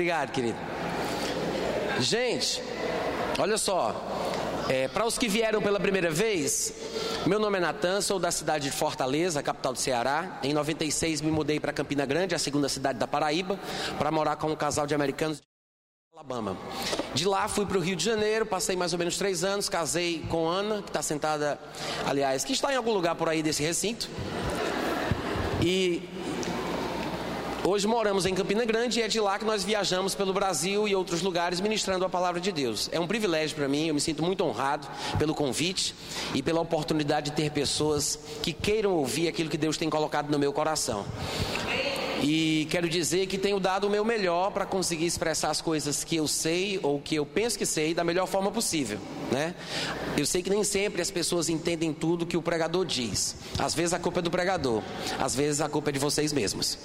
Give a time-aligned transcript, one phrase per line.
[0.00, 0.56] Obrigado, querido.
[1.98, 2.62] Gente,
[3.38, 3.94] olha só.
[4.66, 6.72] É, Para os que vieram pela primeira vez,
[7.26, 10.40] meu nome é Natan, sou da cidade de Fortaleza, capital do Ceará.
[10.42, 13.60] Em 96 me mudei para Campina Grande, a segunda cidade da Paraíba,
[13.98, 15.44] para morar com um casal de americanos de
[16.14, 16.56] Alabama.
[17.12, 20.24] De lá fui para o Rio de Janeiro, passei mais ou menos três anos, casei
[20.30, 21.60] com Ana, que está sentada,
[22.06, 24.08] aliás, que está em algum lugar por aí desse recinto.
[25.62, 26.08] E
[27.62, 30.94] Hoje moramos em Campina Grande e é de lá que nós viajamos pelo Brasil e
[30.94, 32.88] outros lugares ministrando a palavra de Deus.
[32.90, 35.94] É um privilégio para mim, eu me sinto muito honrado pelo convite
[36.34, 40.38] e pela oportunidade de ter pessoas que queiram ouvir aquilo que Deus tem colocado no
[40.38, 41.04] meu coração.
[42.22, 46.16] E quero dizer que tenho dado o meu melhor para conseguir expressar as coisas que
[46.16, 48.98] eu sei ou que eu penso que sei da melhor forma possível,
[49.32, 49.54] né?
[50.16, 53.36] Eu sei que nem sempre as pessoas entendem tudo que o pregador diz.
[53.58, 54.82] Às vezes a culpa é do pregador,
[55.18, 56.78] às vezes a culpa é de vocês mesmos.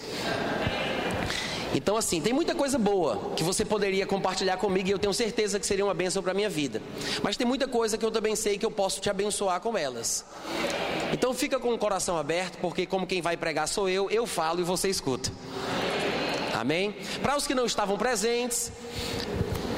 [1.76, 5.60] Então, assim, tem muita coisa boa que você poderia compartilhar comigo e eu tenho certeza
[5.60, 6.82] que seria uma bênção para a minha vida.
[7.22, 10.26] Mas tem muita coisa que eu também sei que eu posso te abençoar com elas.
[11.12, 14.62] Então, fica com o coração aberto, porque, como quem vai pregar sou eu, eu falo
[14.62, 15.30] e você escuta.
[16.54, 16.96] Amém?
[17.22, 18.72] Para os que não estavam presentes,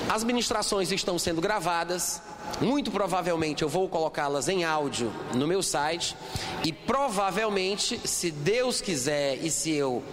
[0.07, 2.21] as ministrações estão sendo gravadas.
[2.61, 6.15] Muito provavelmente eu vou colocá-las em áudio no meu site.
[6.63, 10.03] E provavelmente, se Deus quiser e se eu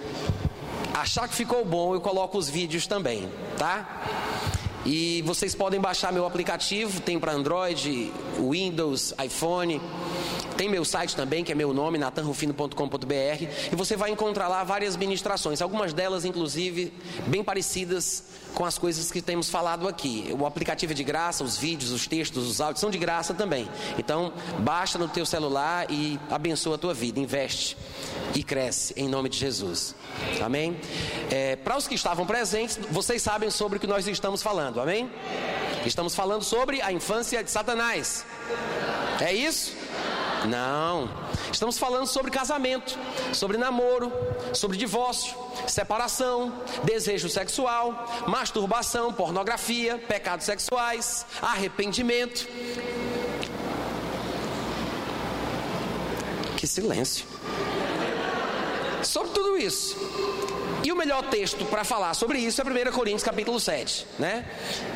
[0.94, 3.28] achar que ficou bom, eu coloco os vídeos também,
[3.58, 4.02] tá?
[4.86, 9.80] E vocês podem baixar meu aplicativo, tem para Android, Windows, iPhone.
[10.56, 14.96] Tem meu site também, que é meu nome, natanrufino.com.br, e você vai encontrar lá várias
[14.96, 16.92] ministrações, algumas delas inclusive
[17.26, 18.24] bem parecidas
[18.54, 20.34] com as coisas que temos falado aqui.
[20.38, 23.68] O aplicativo é de graça, os vídeos, os textos, os áudios são de graça também.
[23.98, 27.76] Então, baixa no teu celular e abençoa a tua vida, investe
[28.34, 29.94] e cresce em nome de Jesus.
[30.42, 30.76] Amém?
[31.30, 35.10] É, Para os que estavam presentes, vocês sabem sobre o que nós estamos falando, amém?
[35.84, 38.24] Estamos falando sobre a infância de Satanás.
[39.20, 39.83] É isso?
[40.48, 41.08] Não.
[41.52, 42.98] Estamos falando sobre casamento,
[43.32, 44.12] sobre namoro,
[44.52, 45.34] sobre divórcio,
[45.66, 46.52] separação,
[46.84, 52.46] desejo sexual, masturbação, pornografia, pecados sexuais, arrependimento.
[56.56, 57.26] Que silêncio.
[59.02, 59.96] Sobre tudo isso.
[60.84, 64.46] E o melhor texto para falar sobre isso é 1 Coríntios capítulo 7, né?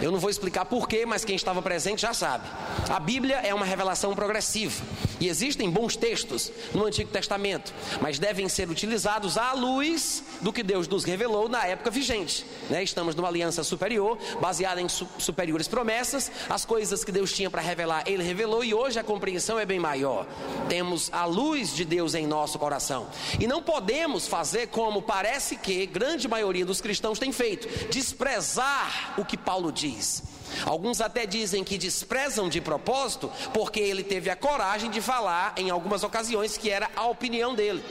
[0.03, 2.47] Eu não vou explicar porquê, mas quem estava presente já sabe.
[2.91, 4.84] A Bíblia é uma revelação progressiva
[5.19, 7.72] e existem bons textos no Antigo Testamento,
[8.03, 12.82] mas devem ser utilizados à luz do que Deus nos revelou na época vigente, né?
[12.82, 17.62] Estamos numa aliança superior, baseada em su superiores promessas, as coisas que Deus tinha para
[17.62, 20.27] revelar, ele revelou e hoje a compreensão é bem maior.
[20.69, 23.06] Temos a luz de Deus em nosso coração.
[23.41, 29.25] E não podemos fazer como parece que grande maioria dos cristãos tem feito, desprezar o
[29.25, 30.22] que Paulo diz.
[30.65, 35.71] Alguns até dizem que desprezam de propósito, porque ele teve a coragem de falar em
[35.71, 37.83] algumas ocasiões que era a opinião dele.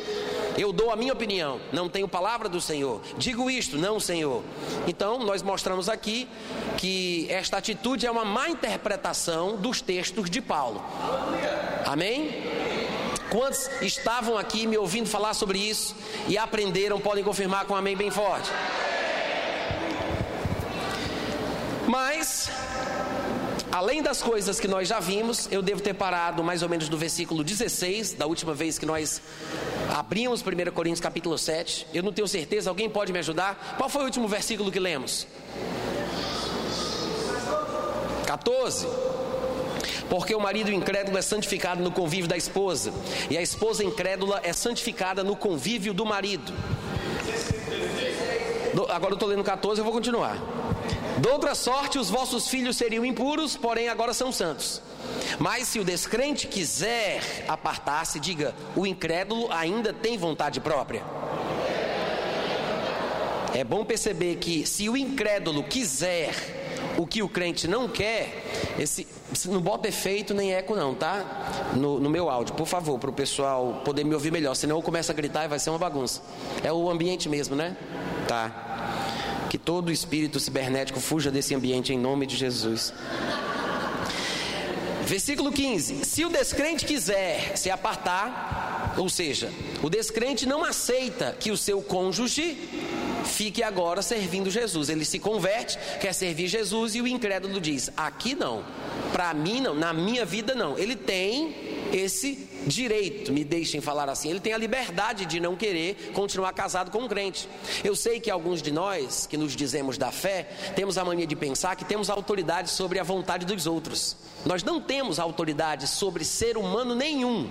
[0.58, 3.02] Eu dou a minha opinião, não tenho palavra do Senhor.
[3.18, 4.44] Digo isto, não, Senhor.
[4.88, 6.28] Então, nós mostramos aqui
[6.78, 10.84] que esta atitude é uma má interpretação dos textos de Paulo.
[11.86, 12.37] Amém?
[13.30, 15.96] Quantos estavam aqui me ouvindo falar sobre isso
[16.28, 18.50] e aprenderam, podem confirmar com um amém bem forte.
[21.88, 22.50] Mas,
[23.72, 26.98] além das coisas que nós já vimos, eu devo ter parado mais ou menos no
[26.98, 29.22] versículo 16, da última vez que nós
[29.94, 31.88] abrimos 1 Coríntios capítulo 7.
[31.94, 33.76] Eu não tenho certeza, alguém pode me ajudar?
[33.78, 35.28] Qual foi o último versículo que lemos?
[38.26, 38.88] 14.
[40.09, 42.94] Porque o marido incrédulo é santificado no convívio da esposa,
[43.30, 46.53] e a esposa incrédula é santificada no convívio do marido.
[48.90, 50.38] Agora eu estou lendo 14, eu vou continuar.
[51.19, 54.81] De outra sorte, os vossos filhos seriam impuros, porém agora são santos.
[55.39, 61.04] Mas se o descrente quiser apartar-se, diga: o incrédulo ainda tem vontade própria.
[63.54, 66.67] É bom perceber que se o incrédulo quiser
[66.97, 68.44] o que o crente não quer,
[68.79, 69.07] esse,
[69.45, 71.74] não bota efeito nem eco não, tá?
[71.75, 74.81] No, no meu áudio, por favor, para o pessoal poder me ouvir melhor, senão eu
[74.81, 76.21] começo a gritar e vai ser uma bagunça.
[76.63, 77.75] É o ambiente mesmo, né?
[78.27, 79.47] Tá.
[79.50, 82.94] Que todo espírito cibernético fuja desse ambiente em nome de Jesus.
[85.07, 89.50] Versículo 15: Se o descrente quiser se apartar, ou seja,
[89.81, 92.57] o descrente não aceita que o seu cônjuge
[93.27, 94.89] fique agora servindo Jesus.
[94.89, 98.63] Ele se converte, quer servir Jesus e o incrédulo diz: Aqui não,
[99.12, 100.77] para mim não, na minha vida não.
[100.77, 101.56] Ele tem
[101.94, 104.29] esse direito, me deixem falar assim.
[104.29, 107.47] Ele tem a liberdade de não querer continuar casado com um crente.
[107.83, 111.35] Eu sei que alguns de nós, que nos dizemos da fé, temos a mania de
[111.35, 114.18] pensar que temos autoridade sobre a vontade dos outros.
[114.45, 117.50] Nós não temos autoridade sobre ser humano nenhum.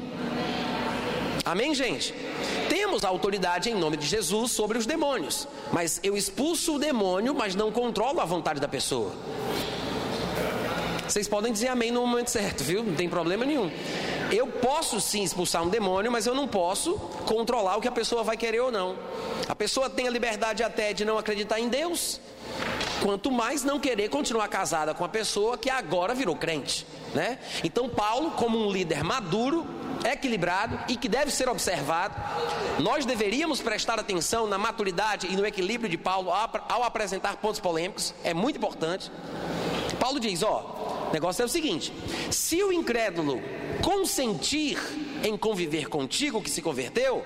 [1.45, 2.13] Amém, gente?
[2.69, 7.55] Temos autoridade em nome de Jesus sobre os demônios, mas eu expulso o demônio, mas
[7.55, 9.13] não controlo a vontade da pessoa.
[11.09, 12.83] Vocês podem dizer amém no momento certo, viu?
[12.83, 13.71] Não tem problema nenhum.
[14.33, 16.95] Eu posso sim expulsar um demônio, mas eu não posso
[17.27, 18.97] controlar o que a pessoa vai querer ou não.
[19.49, 22.21] A pessoa tem a liberdade até de não acreditar em Deus,
[23.01, 26.85] quanto mais não querer continuar casada com a pessoa que agora virou crente,
[27.15, 27.39] né?
[27.63, 29.65] Então Paulo, como um líder maduro,
[30.05, 32.15] equilibrado e que deve ser observado,
[32.79, 38.15] nós deveríamos prestar atenção na maturidade e no equilíbrio de Paulo ao apresentar pontos polêmicos,
[38.23, 39.11] é muito importante.
[39.99, 41.93] Paulo diz: ó, o negócio é o seguinte:
[42.31, 43.41] se o incrédulo
[43.83, 44.79] consentir
[45.25, 47.25] em conviver contigo que se converteu,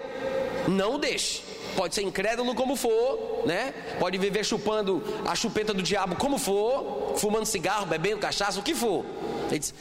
[0.68, 1.42] não o deixe.
[1.76, 3.72] Pode ser incrédulo como for, né?
[3.98, 8.74] Pode viver chupando a chupeta do diabo como for, fumando cigarro, bebendo cachaça, o que
[8.74, 9.04] for.
[9.48, 9.74] Ele diz,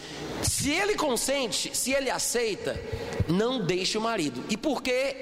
[0.43, 2.79] se ele consente, se ele aceita,
[3.27, 4.43] não deixe o marido.
[4.49, 5.15] E por que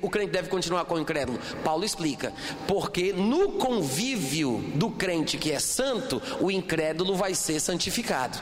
[0.00, 1.38] o crente deve continuar com o incrédulo?
[1.64, 2.32] Paulo explica:
[2.66, 8.38] porque no convívio do crente que é santo, o incrédulo vai ser santificado.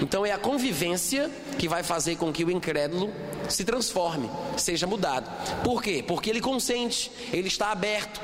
[0.00, 3.12] Então é a convivência que vai fazer com que o incrédulo
[3.48, 5.28] se transforme, seja mudado.
[5.64, 6.04] Por quê?
[6.06, 8.20] Porque ele consente, ele está aberto,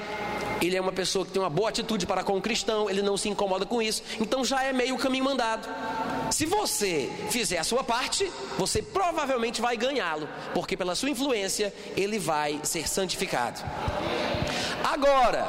[0.60, 3.16] ele é uma pessoa que tem uma boa atitude para com o cristão, ele não
[3.16, 5.68] se incomoda com isso, então já é meio caminho mandado.
[6.30, 12.18] Se você fizer a sua parte, você provavelmente vai ganhá-lo, porque pela sua influência ele
[12.18, 13.60] vai ser santificado.
[14.82, 15.44] Agora,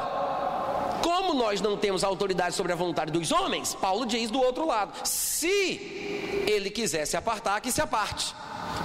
[1.02, 4.92] como nós não temos autoridade sobre a vontade dos homens, Paulo diz do outro lado:
[5.04, 8.34] se ele quiser se apartar, que se aparte.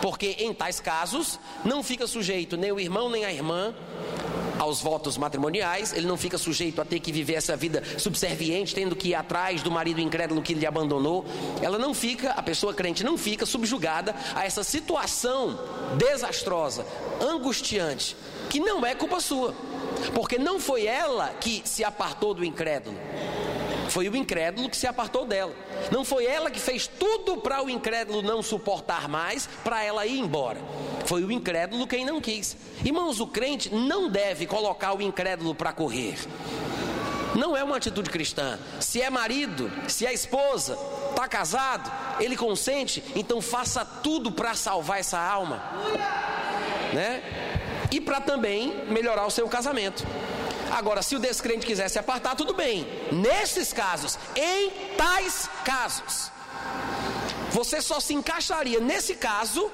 [0.02, 3.74] Porque em tais casos não fica sujeito nem o irmão nem a irmã
[4.62, 8.96] aos votos matrimoniais, ele não fica sujeito a ter que viver essa vida subserviente, tendo
[8.96, 11.26] que ir atrás do marido incrédulo que lhe abandonou.
[11.64, 15.60] Ela não fica, a pessoa crente não fica subjugada a essa situação
[15.98, 16.86] desastrosa,
[17.20, 18.16] angustiante,
[18.52, 19.56] que não é culpa sua,
[20.14, 22.96] porque não foi ela que se apartou do incrédulo.
[23.92, 25.54] Foi o incrédulo que se apartou dela.
[25.92, 30.18] Não foi ela que fez tudo para o incrédulo não suportar mais, para ela ir
[30.18, 30.62] embora.
[31.06, 32.56] Foi o incrédulo quem não quis.
[32.86, 36.16] Irmãos, o crente não deve colocar o incrédulo para correr.
[37.36, 38.58] Não é uma atitude cristã.
[38.80, 40.80] Se é marido, se é esposa,
[41.10, 45.62] está casado, ele consente, então faça tudo para salvar essa alma,
[46.94, 47.22] né?
[47.92, 50.08] E para também melhorar o seu casamento.
[50.72, 52.88] Agora, se o descrente quiser se apartar, tudo bem.
[53.12, 56.32] Nesses casos, em tais casos,
[57.52, 59.70] você só se encaixaria nesse caso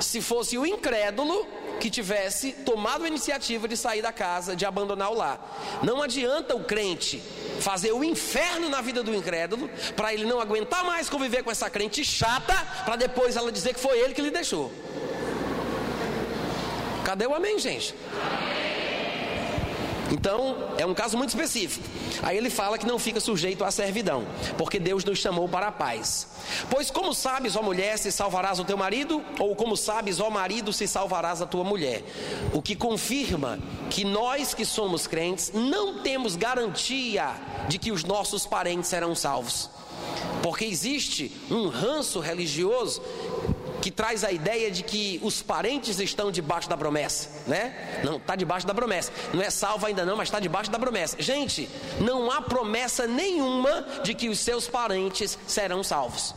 [0.00, 1.46] se fosse o incrédulo
[1.80, 5.80] que tivesse tomado a iniciativa de sair da casa, de abandonar o lar.
[5.82, 7.20] Não adianta o crente
[7.58, 11.68] fazer o inferno na vida do incrédulo, para ele não aguentar mais conviver com essa
[11.68, 12.54] crente chata,
[12.84, 14.72] para depois ela dizer que foi ele que lhe deixou.
[17.04, 17.94] Cadê o amém, gente?
[20.12, 21.88] Então, é um caso muito específico.
[22.22, 24.26] Aí ele fala que não fica sujeito à servidão,
[24.58, 26.28] porque Deus nos chamou para a paz.
[26.68, 30.70] Pois como sabes, ó mulher, se salvarás o teu marido, ou como sabes, ó marido,
[30.70, 32.04] se salvarás a tua mulher.
[32.52, 33.58] O que confirma
[33.88, 37.30] que nós que somos crentes não temos garantia
[37.66, 39.70] de que os nossos parentes serão salvos.
[40.42, 43.00] Porque existe um ranço religioso
[43.82, 48.00] que traz a ideia de que os parentes estão debaixo da promessa, né?
[48.04, 49.12] Não, está debaixo da promessa.
[49.34, 51.16] Não é salvo ainda não, mas está debaixo da promessa.
[51.20, 51.68] Gente,
[52.00, 56.32] não há promessa nenhuma de que os seus parentes serão salvos.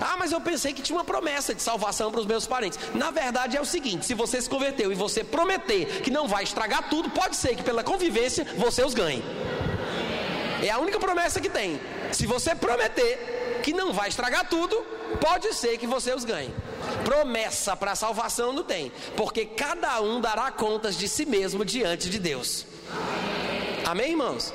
[0.00, 2.78] Ah, mas eu pensei que tinha uma promessa de salvação para os meus parentes.
[2.94, 6.44] Na verdade é o seguinte: se você se converteu e você prometer que não vai
[6.44, 9.22] estragar tudo, pode ser que pela convivência você os ganhe.
[10.62, 11.78] É a única promessa que tem.
[12.12, 13.37] Se você prometer
[13.68, 14.76] que não vai estragar tudo,
[15.20, 16.54] pode ser que você os ganhe.
[17.04, 22.18] Promessa para salvação não tem, porque cada um dará contas de si mesmo diante de
[22.18, 22.64] Deus.
[23.84, 24.54] Amém, irmãos?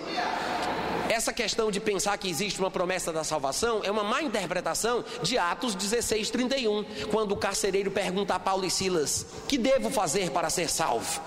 [1.13, 5.37] Essa questão de pensar que existe uma promessa da salvação é uma má interpretação de
[5.37, 10.49] Atos 16, 31, quando o carcereiro pergunta a Paulo e Silas: Que devo fazer para
[10.49, 11.21] ser salvo?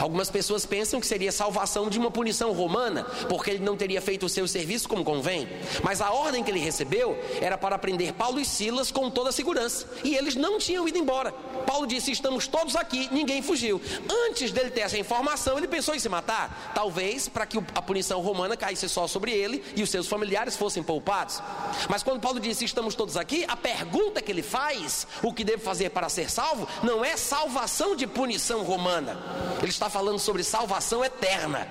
[0.00, 4.26] Algumas pessoas pensam que seria salvação de uma punição romana, porque ele não teria feito
[4.26, 5.48] o seu serviço como convém.
[5.84, 9.32] Mas a ordem que ele recebeu era para prender Paulo e Silas com toda a
[9.32, 9.86] segurança.
[10.02, 11.30] E eles não tinham ido embora.
[11.64, 13.80] Paulo disse: Estamos todos aqui, ninguém fugiu.
[14.26, 16.72] Antes dele ter essa informação, ele pensou em se matar.
[16.74, 20.82] Talvez para que a punição romana caísse só sobre ele e os seus familiares fossem
[20.82, 21.42] poupados.
[21.88, 25.62] Mas quando Paulo disse: Estamos todos aqui, a pergunta que ele faz, o que devo
[25.62, 29.18] fazer para ser salvo, não é salvação de punição romana.
[29.58, 31.68] Ele está falando sobre salvação eterna.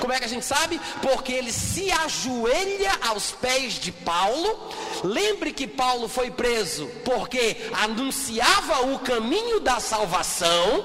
[0.00, 0.80] Como é que a gente sabe?
[1.02, 4.70] Porque ele se ajoelha aos pés de Paulo.
[5.04, 10.84] Lembre que Paulo foi preso porque anunciava o caminho da salvação.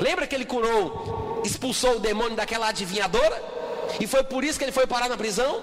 [0.00, 3.53] Lembra que ele curou, expulsou o demônio daquela adivinhadora?
[4.00, 5.62] E foi por isso que ele foi parar na prisão?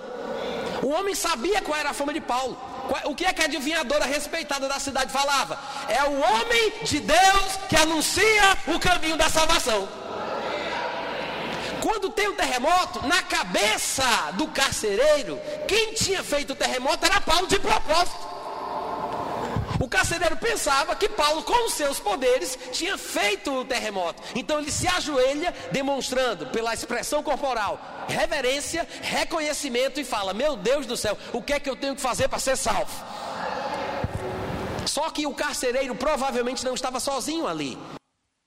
[0.82, 2.58] O homem sabia qual era a fama de Paulo.
[3.06, 5.58] O que é que a adivinhadora respeitada da cidade falava?
[5.88, 9.88] É o homem de Deus que anuncia o caminho da salvação.
[11.82, 17.48] Quando tem um terremoto, na cabeça do carcereiro, quem tinha feito o terremoto era Paulo
[17.48, 18.31] de propósito.
[19.92, 24.24] Carcereiro pensava que Paulo, com os seus poderes, tinha feito o terremoto.
[24.34, 30.96] Então ele se ajoelha, demonstrando pela expressão corporal reverência, reconhecimento e fala: Meu Deus do
[30.96, 32.92] céu, o que é que eu tenho que fazer para ser salvo?
[34.86, 37.78] Só que o carcereiro provavelmente não estava sozinho ali.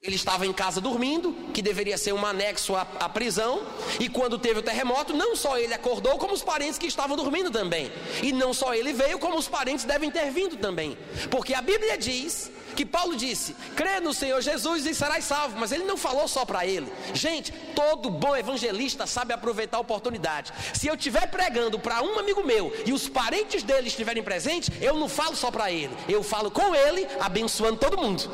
[0.05, 3.63] Ele estava em casa dormindo, que deveria ser um anexo à, à, prisão,
[3.99, 7.51] e quando teve o terremoto, não só ele acordou, como os parentes que estavam dormindo
[7.51, 7.91] também.
[8.23, 10.99] E não só ele veio, como os parentes devem ter vindo também.
[11.31, 15.57] Porque a Bíblia diz que Paulo disse: crê no Senhor Jesus e serás salvo.
[15.59, 16.93] Mas ele não falou só para ele.
[17.15, 20.53] Gente, todo bom evangelista sabe aproveitar a oportunidade.
[20.75, 24.99] Se eu estiver pregando para um amigo meu e os parentes dele estiverem presentes, eu
[24.99, 28.31] não falo só para ele, eu falo com ele, abençoando todo mundo.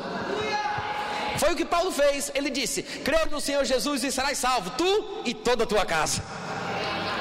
[1.41, 2.31] Foi o que Paulo fez.
[2.35, 4.91] Ele disse: Creia no Senhor Jesus e serás salvo, tu
[5.25, 6.21] e toda a tua casa.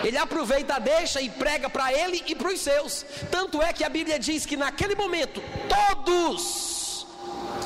[0.05, 3.07] Ele aproveita, deixa e prega para ele e para os seus.
[3.31, 7.07] Tanto é que a Bíblia diz que naquele momento, todos,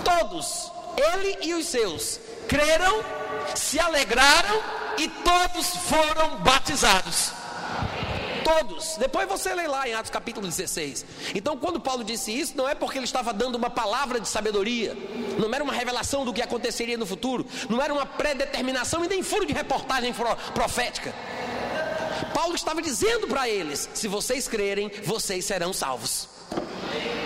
[0.05, 0.71] todos,
[1.11, 3.05] ele e os seus, creram,
[3.57, 4.63] se alegraram
[4.97, 7.33] e todos foram batizados.
[8.45, 8.97] Todos.
[8.99, 11.07] Depois você lê lá em Atos capítulo 16.
[11.35, 14.97] Então, quando Paulo disse isso, não é porque ele estava dando uma palavra de sabedoria,
[15.39, 19.23] não era uma revelação do que aconteceria no futuro, não era uma predeterminação e nem
[19.23, 20.15] furo de reportagem
[20.53, 21.15] profética.
[22.35, 26.29] Paulo estava dizendo para eles: se vocês crerem, vocês serão salvos.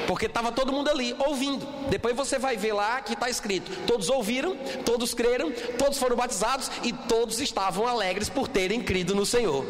[0.07, 1.67] Porque estava todo mundo ali ouvindo.
[1.91, 6.71] Depois você vai ver lá que está escrito: todos ouviram, todos creram, todos foram batizados
[6.85, 9.67] e todos estavam alegres por terem crido no Senhor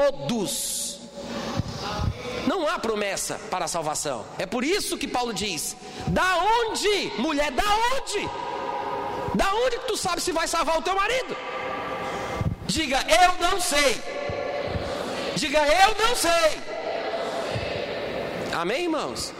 [0.00, 0.98] todos.
[2.46, 4.24] Não há promessa para a salvação.
[4.38, 5.76] É por isso que Paulo diz:
[6.08, 7.64] Da onde, mulher, da
[7.94, 8.28] onde?
[9.34, 11.36] Da onde tu sabe se vai salvar o teu marido?
[12.66, 14.00] Diga, eu não sei.
[15.36, 16.60] Diga, eu não sei.
[18.52, 19.32] Amém, irmãos?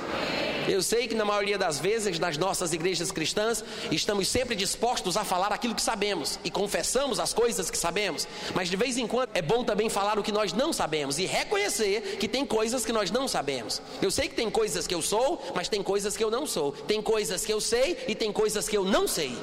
[0.68, 5.24] Eu sei que na maioria das vezes, nas nossas igrejas cristãs, estamos sempre dispostos a
[5.24, 9.30] falar aquilo que sabemos e confessamos as coisas que sabemos, mas de vez em quando
[9.34, 12.92] é bom também falar o que nós não sabemos e reconhecer que tem coisas que
[12.92, 13.80] nós não sabemos.
[14.00, 16.72] Eu sei que tem coisas que eu sou, mas tem coisas que eu não sou.
[16.72, 19.36] Tem coisas que eu sei e tem coisas que eu não sei.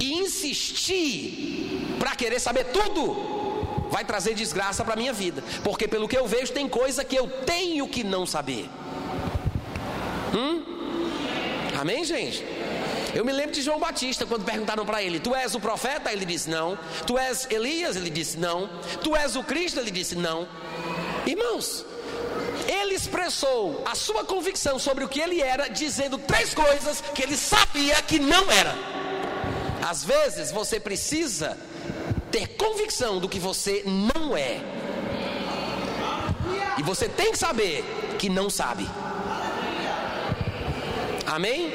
[0.00, 3.40] E insistir para querer saber tudo
[3.90, 7.28] vai trazer desgraça para minha vida, porque pelo que eu vejo tem coisa que eu
[7.44, 8.68] tenho que não saber.
[10.34, 10.62] Hum?
[11.80, 12.44] Amém, gente?
[13.14, 16.12] Eu me lembro de João Batista quando perguntaram para ele: Tu és o profeta?
[16.12, 16.78] Ele disse: Não.
[17.06, 17.96] Tu és Elias?
[17.96, 18.68] Ele disse: Não.
[19.02, 19.80] Tu és o Cristo?
[19.80, 20.48] Ele disse: Não.
[21.26, 21.84] Irmãos,
[22.66, 27.36] ele expressou a sua convicção sobre o que ele era, dizendo três coisas que ele
[27.36, 28.74] sabia que não era.
[29.82, 31.58] Às vezes você precisa
[32.30, 34.60] ter convicção do que você não é.
[36.78, 37.84] E você tem que saber
[38.18, 38.88] que não sabe.
[41.30, 41.72] Amém?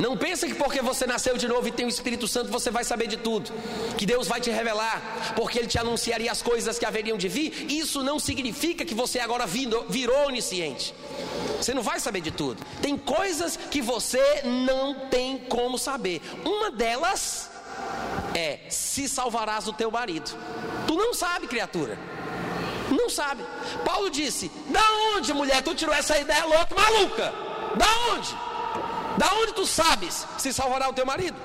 [0.00, 2.82] Não pense que porque você nasceu de novo e tem o Espírito Santo você vai
[2.82, 3.52] saber de tudo,
[3.96, 7.70] que Deus vai te revelar, porque Ele te anunciaria as coisas que haveriam de vir.
[7.70, 10.92] Isso não significa que você agora virou onisciente.
[11.58, 12.60] Você não vai saber de tudo.
[12.82, 16.20] Tem coisas que você não tem como saber.
[16.44, 17.48] Uma delas
[18.34, 20.36] é se salvarás o teu marido.
[20.88, 21.96] Tu não sabe, criatura.
[22.90, 23.44] Não sabe.
[23.84, 24.84] Paulo disse: Da
[25.16, 27.53] onde, mulher, tu tirou essa ideia louca, maluca?
[27.76, 28.36] Da onde?
[29.18, 31.36] Da onde tu sabes se salvará o teu marido?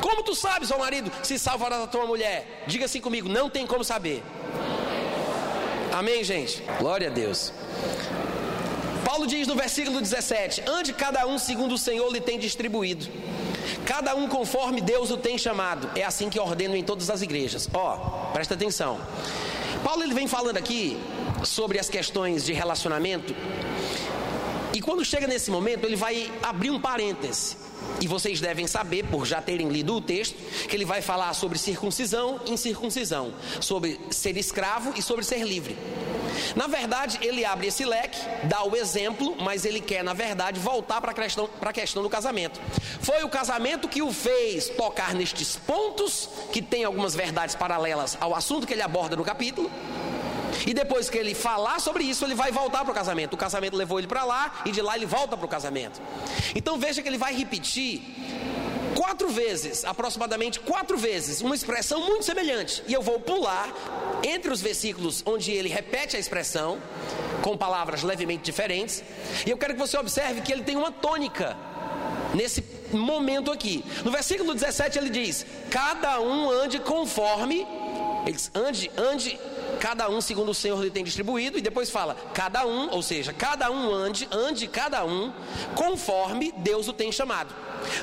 [0.00, 2.64] Como tu sabes, ó marido, se salvará a tua mulher?
[2.66, 4.22] Diga assim comigo, não tem como saber.
[5.92, 6.62] Amém, gente?
[6.78, 7.52] Glória a Deus.
[9.04, 13.06] Paulo diz no versículo 17: Ande cada um segundo o Senhor lhe tem distribuído,
[13.84, 15.90] cada um conforme Deus o tem chamado.
[15.96, 17.68] É assim que ordeno em todas as igrejas.
[17.72, 19.00] Ó, oh, presta atenção.
[19.82, 20.98] Paulo ele vem falando aqui
[21.42, 23.34] sobre as questões de relacionamento
[24.78, 27.56] E quando chega nesse momento, ele vai abrir um parêntese.
[28.00, 30.36] E vocês devem saber, por já terem lido o texto,
[30.68, 35.76] que ele vai falar sobre circuncisão e incircuncisão, sobre ser escravo e sobre ser livre.
[36.54, 41.00] Na verdade, ele abre esse leque, dá o exemplo, mas ele quer, na verdade, voltar
[41.00, 42.60] para a questão, questão do casamento.
[43.00, 48.32] Foi o casamento que o fez tocar nestes pontos, que tem algumas verdades paralelas ao
[48.32, 49.68] assunto que ele aborda no capítulo.
[50.66, 53.34] E depois que ele falar sobre isso, ele vai voltar para o casamento.
[53.34, 56.00] O casamento levou ele para lá e de lá ele volta para o casamento.
[56.54, 58.02] Então veja que ele vai repetir
[58.94, 62.82] quatro vezes, aproximadamente quatro vezes, uma expressão muito semelhante.
[62.86, 63.72] E eu vou pular
[64.22, 66.80] entre os versículos onde ele repete a expressão,
[67.42, 69.02] com palavras levemente diferentes.
[69.46, 71.56] E eu quero que você observe que ele tem uma tônica
[72.34, 73.84] nesse momento aqui.
[74.04, 77.66] No versículo 17 ele diz: Cada um ande conforme.
[78.26, 79.38] Ele diz, ande, ande
[79.80, 83.32] cada um segundo o Senhor lhe tem distribuído, e depois fala, cada um, ou seja,
[83.32, 85.32] cada um ande, ande cada um,
[85.74, 87.54] conforme Deus o tem chamado.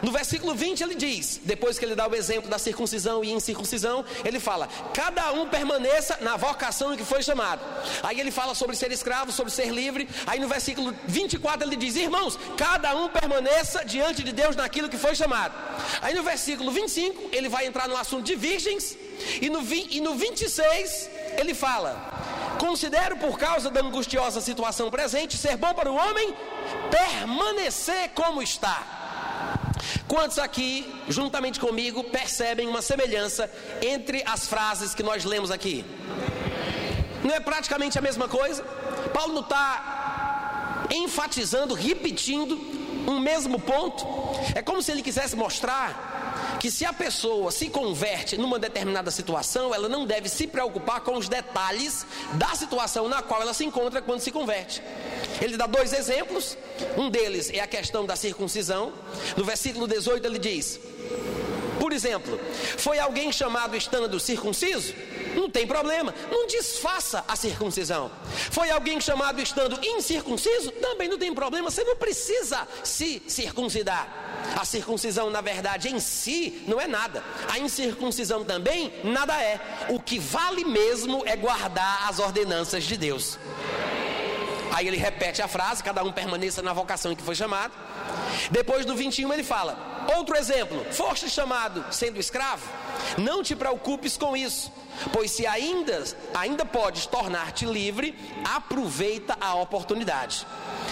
[0.02, 4.04] No versículo 20 ele diz, depois que ele dá o exemplo da circuncisão e incircuncisão,
[4.24, 7.62] ele fala: cada um permaneça na vocação em que foi chamado.
[8.04, 10.08] Aí ele fala sobre ser escravo, sobre ser livre.
[10.26, 14.98] Aí no versículo 24 ele diz: irmãos, cada um permaneça diante de Deus naquilo que
[14.98, 15.54] foi chamado.
[16.02, 18.98] Aí no versículo 25 ele vai entrar no assunto de virgens.
[19.42, 21.92] E no, e no 26 ele fala:
[22.60, 26.36] Considero por causa da angustiosa situação presente ser bom para o homem
[26.90, 28.84] permanecer como está.
[30.08, 33.52] Quantos aqui, juntamente comigo, percebem uma semelhança
[33.82, 35.86] entre as frases que nós lemos aqui?
[37.24, 38.64] Não é praticamente a mesma coisa?
[39.14, 42.56] Paulo não está enfatizando, repetindo
[43.08, 44.06] um mesmo ponto.
[44.54, 46.15] É como se ele quisesse mostrar
[46.66, 51.16] que se a pessoa se converte numa determinada situação, ela não deve se preocupar com
[51.16, 54.82] os detalhes da situação na qual ela se encontra quando se converte.
[55.40, 56.58] Ele dá dois exemplos.
[56.98, 58.92] Um deles é a questão da circuncisão.
[59.38, 60.80] No versículo 18 ele diz:
[61.80, 62.40] Por exemplo,
[62.80, 64.92] foi alguém chamado estando circunciso?
[65.36, 68.10] Não tem problema, não desfaça a circuncisão.
[68.52, 70.72] Foi alguém chamado estando incircunciso?
[70.72, 74.08] Também não tem problema, você não precisa se circuncidar.
[74.56, 77.24] A circuncisão, na verdade, em si não é nada.
[77.50, 79.60] A incircuncisão também nada é.
[79.90, 83.38] O que vale mesmo é guardar as ordenanças de Deus.
[84.74, 87.74] Aí ele repete a frase: cada um permaneça na vocação em que foi chamado.
[88.52, 92.68] Depois do 21 ele fala: outro exemplo, foste chamado sendo escravo?
[93.18, 94.72] Não te preocupes com isso
[95.12, 96.04] Pois se ainda,
[96.34, 100.46] ainda podes tornar-te livre, aproveita a oportunidade.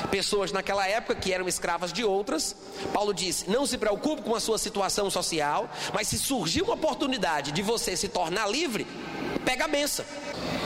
[0.09, 2.55] Pessoas naquela época que eram escravas de outras,
[2.91, 7.51] Paulo disse: não se preocupe com a sua situação social, mas se surgir uma oportunidade
[7.51, 8.85] de você se tornar livre,
[9.45, 10.05] pega a benção.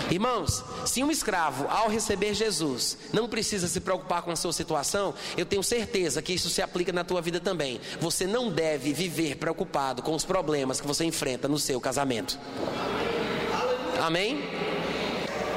[0.10, 5.13] Irmãos, se um escravo, ao receber Jesus, não precisa se preocupar com a sua situação,
[5.36, 7.82] eu tenho certeza que isso se aplica na tua vida também.
[8.00, 12.39] Você não deve viver preocupado com os problemas que você enfrenta no seu casamento.
[13.99, 14.43] Amém?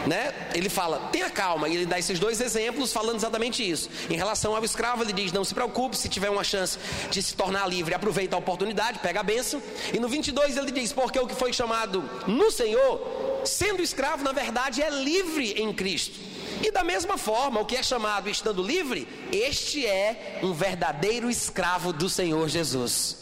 [0.06, 0.32] Né?
[0.54, 3.90] Ele fala, tenha calma, e ele dá esses dois exemplos falando exatamente isso.
[4.08, 6.78] Em relação ao escravo, ele diz: não se preocupe, se tiver uma chance
[7.10, 9.62] de se tornar livre, aproveita a oportunidade, pega a benção.
[9.92, 14.32] E no 22 ele diz: porque o que foi chamado no Senhor, sendo escravo, na
[14.32, 16.18] verdade é livre em Cristo.
[16.62, 21.92] E da mesma forma, o que é chamado estando livre, este é um verdadeiro escravo
[21.92, 23.16] do Senhor Jesus.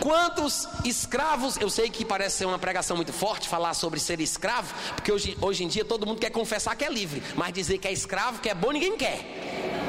[0.00, 4.74] Quantos escravos, eu sei que parece ser uma pregação muito forte falar sobre ser escravo,
[4.94, 7.86] porque hoje, hoje em dia todo mundo quer confessar que é livre, mas dizer que
[7.86, 9.20] é escravo, que é bom, ninguém quer.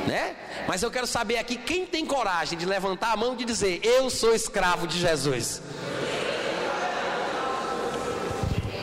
[0.08, 0.36] Né?
[0.68, 3.80] Mas eu quero saber aqui quem tem coragem de levantar a mão e de dizer:
[3.84, 5.62] Eu sou escravo de Jesus.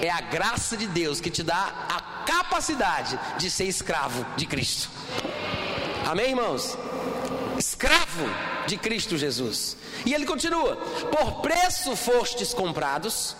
[0.01, 4.91] É a graça de Deus que te dá a capacidade de ser escravo de Cristo.
[6.07, 6.77] Amém, irmãos?
[7.59, 8.27] Escravo
[8.67, 9.77] de Cristo Jesus.
[10.05, 13.37] E ele continua: Por preço fostes comprados,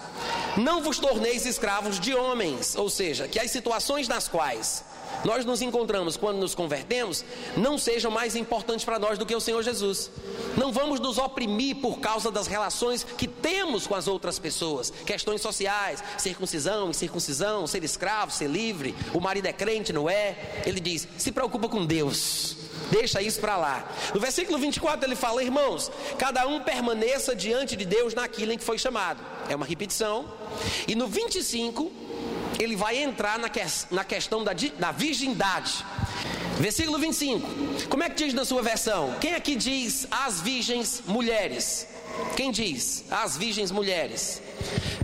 [0.57, 2.75] não vos torneis escravos de homens.
[2.77, 4.85] Ou seja, que as situações nas quais
[5.25, 7.25] nós nos encontramos quando nos convertemos
[7.57, 10.11] não sejam mais importantes para nós do que o Senhor Jesus.
[10.57, 15.41] Não vamos nos oprimir por causa das relações que temos com as outras pessoas, questões
[15.41, 20.63] sociais, circuncisão, incircuncisão, ser escravo, ser livre, o marido é crente, não é?
[20.67, 22.57] Ele diz: se preocupa com Deus.
[22.91, 23.85] Deixa isso para lá.
[24.15, 28.65] No versículo 24 ele fala: Irmãos, cada um permaneça diante de Deus naquilo em que
[28.65, 29.21] foi chamado.
[29.49, 30.33] É uma repetição.
[30.87, 31.91] E no 25
[32.59, 35.85] ele vai entrar na, que, na questão da, da virgindade.
[36.59, 37.89] Versículo 25.
[37.89, 39.15] Como é que diz na sua versão?
[39.21, 41.89] Quem aqui diz as virgens mulheres?
[42.37, 44.43] Quem diz as virgens mulheres?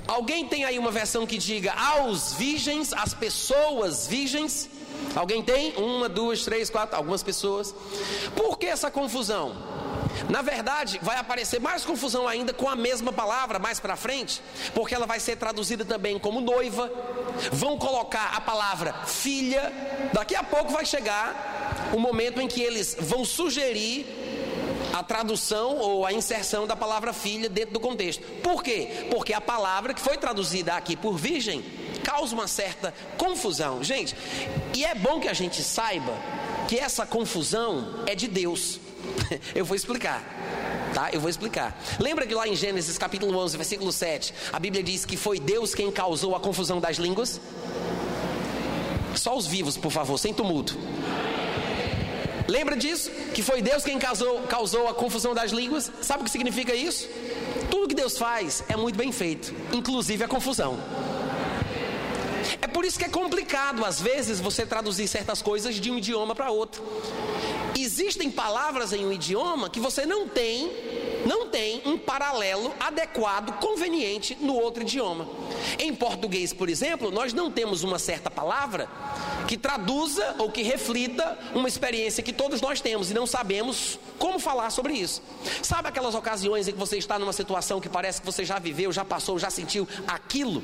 [0.06, 4.68] Alguém tem aí uma versão que diga aos virgens, as pessoas virgens?
[5.14, 5.74] Alguém tem?
[5.76, 7.74] Uma, duas, três, quatro, algumas pessoas.
[8.36, 9.56] Por que essa confusão?
[10.28, 14.42] Na verdade, vai aparecer mais confusão ainda com a mesma palavra mais para frente,
[14.74, 16.90] porque ela vai ser traduzida também como noiva.
[17.52, 19.72] Vão colocar a palavra filha.
[20.12, 24.06] Daqui a pouco vai chegar o momento em que eles vão sugerir
[24.92, 28.22] a tradução ou a inserção da palavra filha dentro do contexto.
[28.42, 29.06] Por quê?
[29.10, 31.64] Porque a palavra que foi traduzida aqui por virgem
[32.02, 33.82] causa uma certa confusão.
[33.82, 34.14] Gente,
[34.74, 36.12] e é bom que a gente saiba
[36.68, 38.80] que essa confusão é de Deus.
[39.54, 40.22] Eu vou explicar.
[40.94, 41.10] Tá?
[41.12, 41.78] Eu vou explicar.
[41.98, 45.74] Lembra que lá em Gênesis capítulo 11, versículo 7, a Bíblia diz que foi Deus
[45.74, 47.40] quem causou a confusão das línguas?
[49.14, 50.76] Só os vivos, por favor, sem tumulto.
[52.46, 53.10] Lembra disso?
[53.34, 55.92] Que foi Deus quem causou, causou a confusão das línguas?
[56.00, 57.06] Sabe o que significa isso?
[57.70, 60.78] Tudo que Deus faz é muito bem feito, inclusive a confusão.
[62.68, 66.34] É por isso que é complicado, às vezes, você traduzir certas coisas de um idioma
[66.34, 66.84] para outro.
[67.74, 70.70] Existem palavras em um idioma que você não tem,
[71.24, 75.26] não tem um paralelo adequado, conveniente no outro idioma.
[75.78, 78.86] Em português, por exemplo, nós não temos uma certa palavra
[79.46, 84.38] que traduza ou que reflita uma experiência que todos nós temos e não sabemos como
[84.38, 85.22] falar sobre isso.
[85.62, 88.92] Sabe aquelas ocasiões em que você está numa situação que parece que você já viveu,
[88.92, 90.62] já passou, já sentiu aquilo?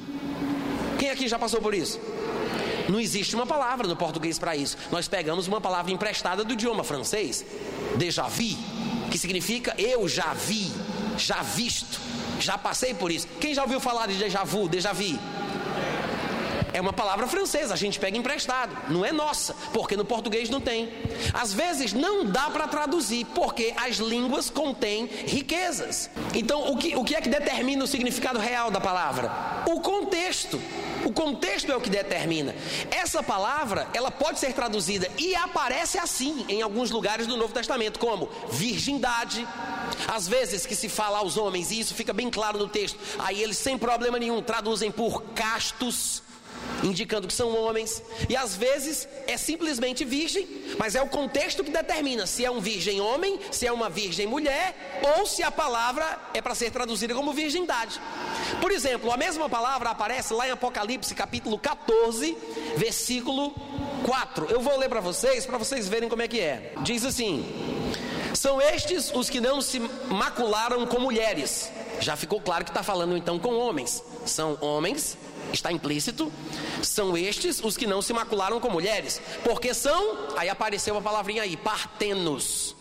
[0.98, 2.00] Quem aqui já passou por isso?
[2.88, 4.76] Não existe uma palavra no português para isso.
[4.90, 7.44] Nós pegamos uma palavra emprestada do idioma francês,
[7.96, 8.56] déjà vu,
[9.10, 10.70] que significa eu já vi,
[11.16, 12.00] já visto,
[12.40, 13.26] já passei por isso.
[13.40, 15.18] Quem já ouviu falar de déjà vu, déjà vu?
[16.74, 20.60] É uma palavra francesa, a gente pega emprestado, não é nossa, porque no português não
[20.60, 20.92] tem.
[21.32, 26.10] Às vezes não dá para traduzir, porque as línguas contêm riquezas.
[26.34, 29.30] Então, o que, o que é que determina o significado real da palavra?
[29.66, 30.60] O contexto.
[31.04, 32.52] O contexto é o que determina.
[32.90, 38.00] Essa palavra, ela pode ser traduzida e aparece assim em alguns lugares do Novo Testamento,
[38.00, 39.46] como virgindade.
[40.08, 43.40] Às vezes que se fala aos homens, e isso fica bem claro no texto, aí
[43.40, 46.23] eles sem problema nenhum traduzem por castos
[46.82, 50.46] indicando que são homens, e às vezes é simplesmente virgem,
[50.78, 54.26] mas é o contexto que determina se é um virgem homem, se é uma virgem
[54.26, 58.00] mulher, ou se a palavra é para ser traduzida como virgindade.
[58.60, 62.36] Por exemplo, a mesma palavra aparece lá em Apocalipse capítulo 14,
[62.76, 63.54] versículo
[64.04, 64.46] 4.
[64.50, 66.74] Eu vou ler para vocês, para vocês verem como é que é.
[66.82, 67.44] Diz assim:
[68.34, 71.70] São estes os que não se macularam com mulheres.
[72.00, 74.02] Já ficou claro que está falando então com homens.
[74.24, 75.16] São homens
[75.52, 76.32] está implícito,
[76.82, 81.42] são estes os que não se macularam com mulheres, porque são, aí apareceu a palavrinha
[81.42, 82.74] aí, partenos,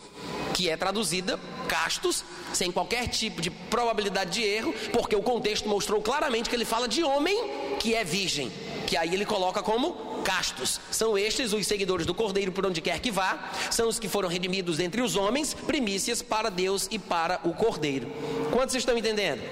[0.52, 6.00] que é traduzida castos, sem qualquer tipo de probabilidade de erro, porque o contexto mostrou
[6.00, 7.36] claramente que ele fala de homem
[7.78, 8.50] que é virgem,
[8.86, 10.80] que aí ele coloca como castos.
[10.90, 14.28] São estes os seguidores do Cordeiro por onde quer que vá, são os que foram
[14.28, 18.10] redimidos entre os homens, primícias para Deus e para o Cordeiro.
[18.52, 19.42] Quantos estão entendendo?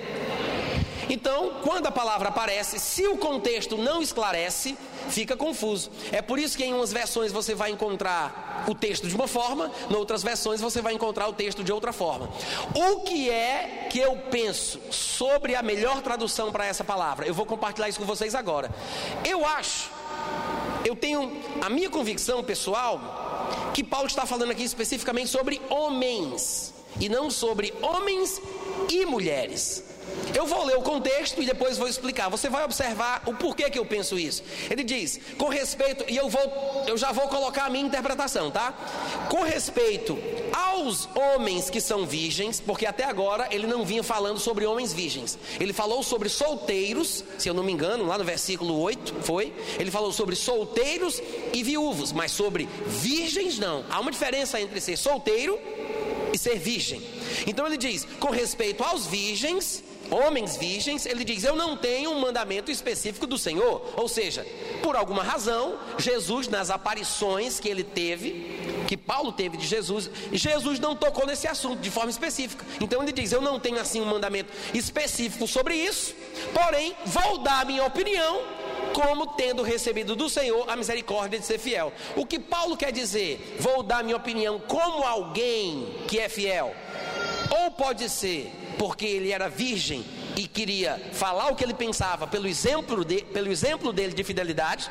[1.08, 4.76] Então, quando a palavra aparece, se o contexto não esclarece,
[5.08, 5.90] fica confuso.
[6.10, 9.70] É por isso que em umas versões você vai encontrar o texto de uma forma,
[9.90, 12.30] em outras versões você vai encontrar o texto de outra forma.
[12.74, 17.26] O que é que eu penso sobre a melhor tradução para essa palavra?
[17.26, 18.70] Eu vou compartilhar isso com vocês agora.
[19.24, 19.90] Eu acho,
[20.84, 23.00] eu tenho a minha convicção pessoal
[23.74, 28.40] que Paulo está falando aqui especificamente sobre homens e não sobre homens
[28.90, 29.91] e mulheres.
[30.34, 32.28] Eu vou ler o contexto e depois vou explicar.
[32.28, 34.42] Você vai observar o porquê que eu penso isso.
[34.70, 38.72] Ele diz, com respeito, e eu vou, eu já vou colocar a minha interpretação, tá?
[39.28, 40.18] Com respeito
[40.52, 45.38] aos homens que são virgens, porque até agora ele não vinha falando sobre homens virgens.
[45.60, 49.52] Ele falou sobre solteiros, se eu não me engano, lá no versículo 8 foi.
[49.78, 53.84] Ele falou sobre solteiros e viúvos, mas sobre virgens não.
[53.90, 55.58] Há uma diferença entre ser solteiro
[56.32, 57.02] e ser virgem.
[57.46, 62.20] Então ele diz: com respeito aos virgens, homens virgens, ele diz: Eu não tenho um
[62.20, 63.92] mandamento específico do Senhor.
[63.96, 64.46] Ou seja,
[64.82, 70.78] por alguma razão, Jesus, nas aparições que ele teve, que Paulo teve de Jesus, Jesus
[70.78, 72.64] não tocou nesse assunto de forma específica.
[72.80, 76.14] Então ele diz: Eu não tenho assim um mandamento específico sobre isso,
[76.52, 81.92] porém, vou dar minha opinião como tendo recebido do Senhor a misericórdia de ser fiel.
[82.14, 83.56] O que Paulo quer dizer?
[83.58, 86.74] Vou dar minha opinião como alguém que é fiel.
[87.64, 88.50] Ou pode ser
[88.82, 90.04] porque ele era virgem
[90.36, 94.90] e queria falar o que ele pensava pelo exemplo, de, pelo exemplo dele de fidelidade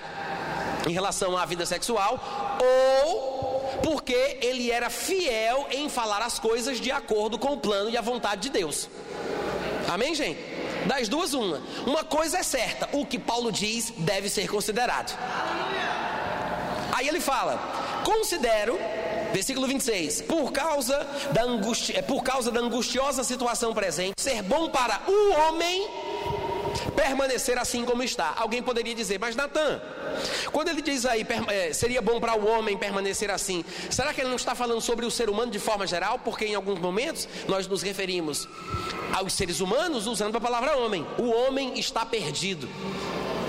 [0.87, 2.17] em relação à vida sexual,
[2.63, 7.97] ou porque ele era fiel em falar as coisas de acordo com o plano e
[7.97, 8.87] a vontade de Deus.
[9.89, 10.39] Amém, gente?
[10.87, 11.61] Das duas, uma.
[11.85, 15.19] Uma coisa é certa: o que Paulo diz deve ser considerado.
[16.93, 17.57] Aí ele fala:
[18.05, 18.79] considero
[19.33, 20.21] Versículo 26.
[20.23, 20.97] Por causa
[21.33, 21.41] da
[21.93, 25.87] é, por causa da angustiosa situação presente, ser bom para o homem
[26.95, 28.33] permanecer assim como está.
[28.37, 29.81] Alguém poderia dizer, mas Natan,
[30.51, 34.29] quando ele diz aí é, seria bom para o homem permanecer assim, será que ele
[34.29, 36.19] não está falando sobre o ser humano de forma geral?
[36.19, 38.47] Porque em alguns momentos nós nos referimos
[39.13, 41.05] aos seres humanos usando a palavra homem.
[41.17, 42.69] O homem está perdido.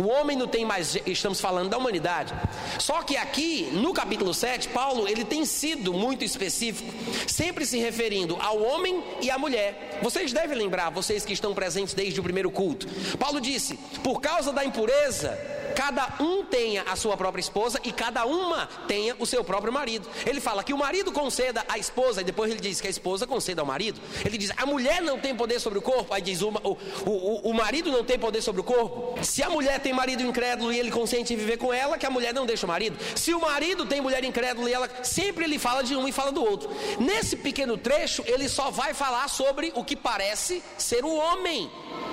[0.02, 2.34] O homem não tem mais, estamos falando da humanidade.
[2.76, 6.92] Só que aqui, no capítulo 7, Paulo, ele tem sido muito específico,
[7.28, 10.00] sempre se referindo ao homem e à mulher.
[10.02, 12.88] Vocês devem lembrar, vocês que estão presentes desde o primeiro culto.
[13.16, 15.38] Paulo disse: "Por causa da impureza,
[15.74, 20.08] cada um tenha a sua própria esposa e cada uma tenha o seu próprio marido.
[20.26, 23.26] Ele fala que o marido conceda à esposa, e depois ele diz que a esposa
[23.26, 24.00] conceda ao marido.
[24.24, 27.50] Ele diz: a mulher não tem poder sobre o corpo, aí diz: o, o, o,
[27.50, 29.22] o marido não tem poder sobre o corpo.
[29.22, 32.10] Se a mulher tem marido incrédulo e ele consente em viver com ela, que a
[32.10, 32.96] mulher não deixa o marido.
[33.16, 36.32] Se o marido tem mulher incrédula e ela sempre ele fala de um e fala
[36.32, 36.70] do outro.
[36.98, 41.70] Nesse pequeno trecho, ele só vai falar sobre o que parece ser o homem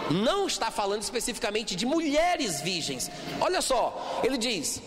[0.10, 3.10] não está falando especificamente de mulheres virgens.
[3.40, 4.82] Olha só, ele diz: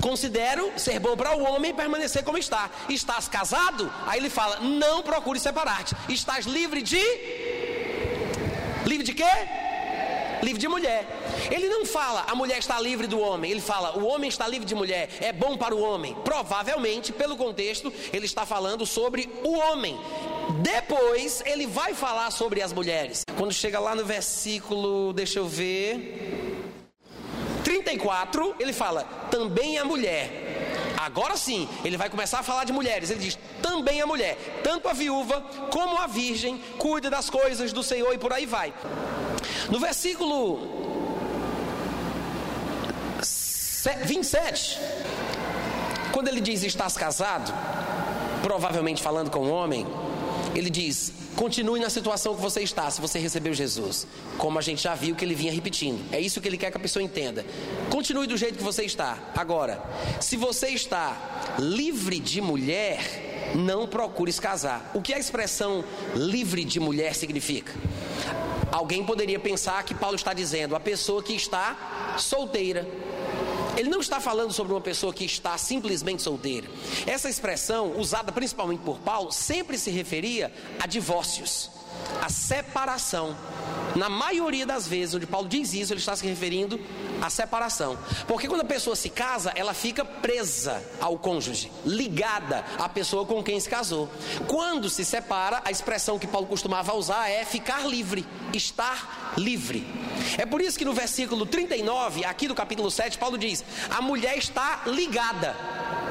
[0.00, 2.70] Considero ser bom para o homem permanecer como está.
[2.88, 3.90] Estás casado?
[4.06, 5.96] Aí ele fala: Não procure separar-te.
[6.08, 7.02] Estás livre de.
[8.84, 9.24] Livre de quê?
[10.42, 11.06] Livre de mulher.
[11.50, 14.66] Ele não fala a mulher está livre do homem, ele fala o homem está livre
[14.66, 16.14] de mulher, é bom para o homem.
[16.22, 19.98] Provavelmente, pelo contexto, ele está falando sobre o homem.
[20.60, 23.22] Depois ele vai falar sobre as mulheres.
[23.36, 26.62] Quando chega lá no versículo, deixa eu ver.
[27.64, 30.94] 34, ele fala: também a mulher.
[30.96, 33.10] Agora sim, ele vai começar a falar de mulheres.
[33.10, 37.82] Ele diz: também a mulher, tanto a viúva como a virgem, cuida das coisas do
[37.82, 38.72] Senhor e por aí vai.
[39.70, 40.84] No versículo
[44.04, 44.78] 27,
[46.12, 47.52] quando ele diz estás casado,
[48.42, 49.86] provavelmente falando com um homem,
[50.54, 54.06] ele diz: continue na situação que você está, se você recebeu Jesus.
[54.38, 56.00] Como a gente já viu que ele vinha repetindo.
[56.12, 57.44] É isso que ele quer que a pessoa entenda.
[57.90, 59.18] Continue do jeito que você está.
[59.36, 59.82] Agora,
[60.20, 64.90] se você está livre de mulher, não procures casar.
[64.94, 67.72] O que a expressão livre de mulher significa?
[68.70, 72.86] Alguém poderia pensar que Paulo está dizendo a pessoa que está solteira.
[73.76, 76.68] Ele não está falando sobre uma pessoa que está simplesmente solteira.
[77.06, 81.70] Essa expressão, usada principalmente por Paulo, sempre se referia a divórcios,
[82.20, 83.36] a separação.
[83.94, 86.80] Na maioria das vezes onde Paulo diz isso, ele está se referindo
[87.22, 87.96] à separação.
[88.26, 93.42] Porque quando a pessoa se casa, ela fica presa ao cônjuge, ligada à pessoa com
[93.42, 94.08] quem se casou.
[94.48, 99.86] Quando se separa, a expressão que Paulo costumava usar é ficar livre, estar livre.
[100.36, 104.36] É por isso que no versículo 39, aqui do capítulo 7, Paulo diz: a mulher
[104.36, 105.54] está ligada,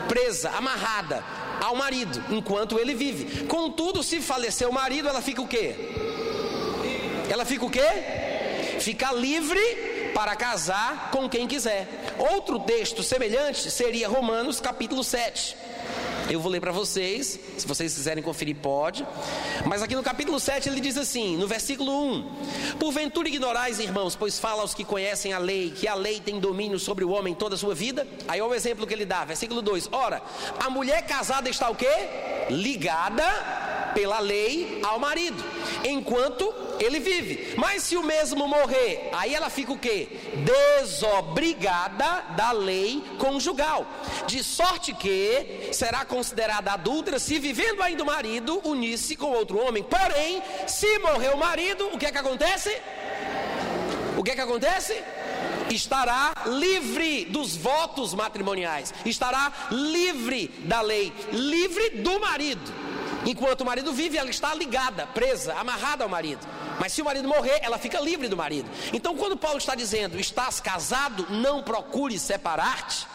[0.07, 3.45] presa, amarrada ao marido, enquanto ele vive.
[3.45, 5.75] Contudo, se falecer o marido, ela fica o quê?
[7.29, 7.87] ela fica o quê?
[8.79, 9.59] Fica livre
[10.13, 11.87] para casar com quem quiser.
[12.17, 15.55] Outro texto semelhante seria Romanos capítulo 7.
[16.29, 19.05] Eu vou ler para vocês, se vocês quiserem conferir, pode.
[19.65, 22.31] Mas aqui no capítulo 7 ele diz assim, no versículo 1:
[22.79, 26.79] Porventura ignorais, irmãos, pois fala aos que conhecem a lei, que a lei tem domínio
[26.79, 28.07] sobre o homem toda a sua vida.
[28.27, 30.21] Aí é o exemplo que ele dá, versículo 2: Ora,
[30.59, 31.91] a mulher casada está o quê?
[32.49, 33.23] Ligada
[33.93, 35.43] pela lei ao marido,
[35.83, 37.53] enquanto ele vive.
[37.57, 40.07] Mas se o mesmo morrer, aí ela fica o quê?
[40.81, 43.85] Desobrigada da lei conjugal.
[44.27, 49.83] De sorte que será considerada adulta se vivendo ainda o marido unisse com outro homem.
[49.83, 52.75] Porém, se morrer o marido, o que é que acontece?
[54.17, 55.01] O que é que acontece?
[55.69, 62.71] estará livre dos votos matrimoniais, estará livre da lei, livre do marido.
[63.25, 66.45] Enquanto o marido vive, ela está ligada, presa, amarrada ao marido.
[66.79, 68.69] Mas se o marido morrer, ela fica livre do marido.
[68.91, 73.07] Então, quando Paulo está dizendo, estás casado, não procure separar-te,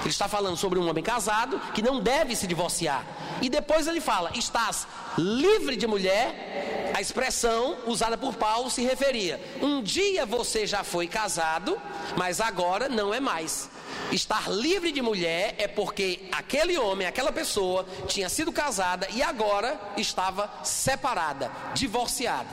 [0.00, 3.04] ele está falando sobre um homem casado que não deve se divorciar.
[3.40, 4.86] E depois ele fala, estás
[5.16, 6.90] livre de mulher.
[6.94, 11.80] A expressão usada por Paulo se referia: um dia você já foi casado,
[12.16, 13.70] mas agora não é mais.
[14.10, 19.80] Estar livre de mulher é porque aquele homem, aquela pessoa, tinha sido casada e agora
[19.96, 22.48] estava separada, divorciada.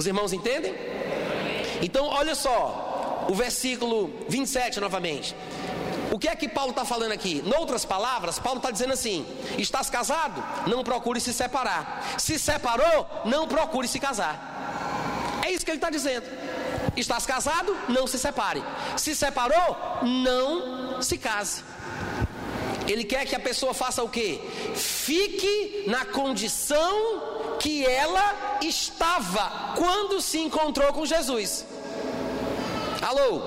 [0.00, 0.74] Os irmãos entendem?
[1.82, 5.36] Então, olha só, o versículo 27 novamente.
[6.10, 7.42] O que é que Paulo está falando aqui?
[7.42, 9.26] Noutras palavras, Paulo está dizendo assim:
[9.58, 10.42] estás casado?
[10.66, 12.14] Não procure se separar.
[12.16, 13.06] Se separou?
[13.26, 15.42] Não procure se casar.
[15.44, 16.24] É isso que ele está dizendo.
[16.96, 17.76] Estás casado?
[17.86, 18.64] Não se separe.
[18.96, 19.76] Se separou?
[20.02, 21.62] Não se case.
[22.88, 24.40] Ele quer que a pessoa faça o quê?
[24.74, 31.66] Fique na condição que ela estava quando se encontrou com Jesus.
[33.02, 33.42] Alô?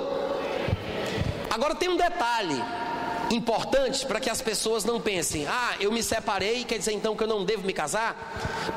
[1.49, 2.63] Agora tem um detalhe
[3.31, 7.23] importante para que as pessoas não pensem: "Ah, eu me separei, quer dizer então que
[7.23, 8.15] eu não devo me casar?"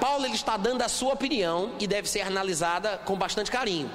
[0.01, 3.91] Paulo ele está dando a sua opinião e deve ser analisada com bastante carinho.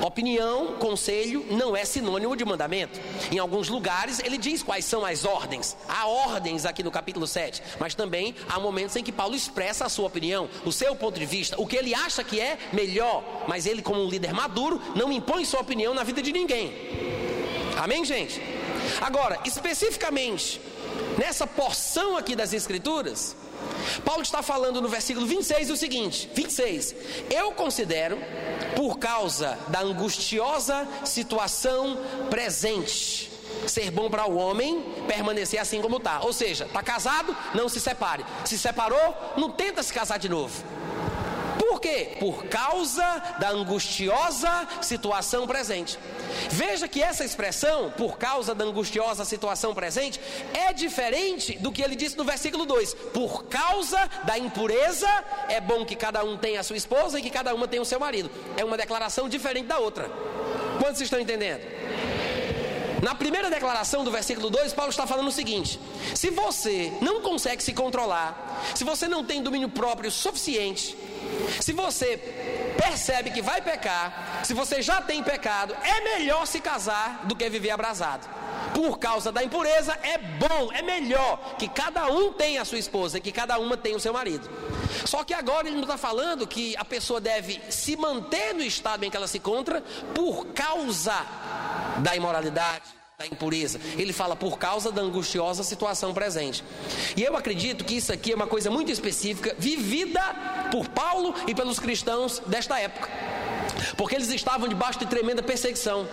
[0.00, 2.98] Opinião, conselho, não é sinônimo de mandamento.
[3.30, 5.76] Em alguns lugares ele diz quais são as ordens.
[5.88, 9.88] Há ordens aqui no capítulo 7, mas também há momentos em que Paulo expressa a
[9.88, 13.66] sua opinião, o seu ponto de vista, o que ele acha que é melhor, mas
[13.66, 16.72] ele, como um líder maduro, não impõe sua opinião na vida de ninguém.
[17.76, 18.40] Amém, gente?
[19.00, 20.60] Agora, especificamente,
[21.18, 23.36] nessa porção aqui das Escrituras,
[24.04, 26.94] Paulo está falando no versículo 26 o seguinte: 26.
[27.30, 28.18] Eu considero,
[28.76, 33.30] por causa da angustiosa situação presente,
[33.66, 36.20] ser bom para o homem permanecer assim como está.
[36.20, 38.24] Ou seja, está casado, não se separe.
[38.44, 40.62] Se separou, não tenta se casar de novo.
[41.60, 42.16] Por quê?
[42.18, 45.98] Por causa da angustiosa situação presente.
[46.50, 50.18] Veja que essa expressão, por causa da angustiosa situação presente,
[50.54, 52.94] é diferente do que ele disse no versículo 2.
[53.12, 55.06] Por causa da impureza,
[55.50, 57.84] é bom que cada um tenha a sua esposa e que cada uma tenha o
[57.84, 58.30] seu marido.
[58.56, 60.10] É uma declaração diferente da outra.
[60.80, 61.60] Quantos estão entendendo?
[63.02, 65.80] Na primeira declaração do versículo 2, Paulo está falando o seguinte:
[66.14, 70.96] se você não consegue se controlar, se você não tem domínio próprio suficiente,
[71.60, 72.16] se você
[72.76, 77.48] percebe que vai pecar, se você já tem pecado, é melhor se casar do que
[77.48, 78.28] viver abrasado.
[78.74, 83.18] Por causa da impureza, é bom, é melhor que cada um tenha a sua esposa
[83.18, 84.48] e que cada uma tenha o seu marido.
[85.04, 89.04] Só que agora ele não está falando que a pessoa deve se manter no estado
[89.04, 89.82] em que ela se encontra
[90.14, 91.26] por causa
[91.98, 93.78] da imoralidade da impureza.
[93.98, 96.64] Ele fala por causa da angustiosa situação presente.
[97.14, 100.22] E eu acredito que isso aqui é uma coisa muito específica, vivida
[100.70, 103.10] por Paulo e pelos cristãos desta época.
[103.96, 106.08] Porque eles estavam debaixo de tremenda perseguição.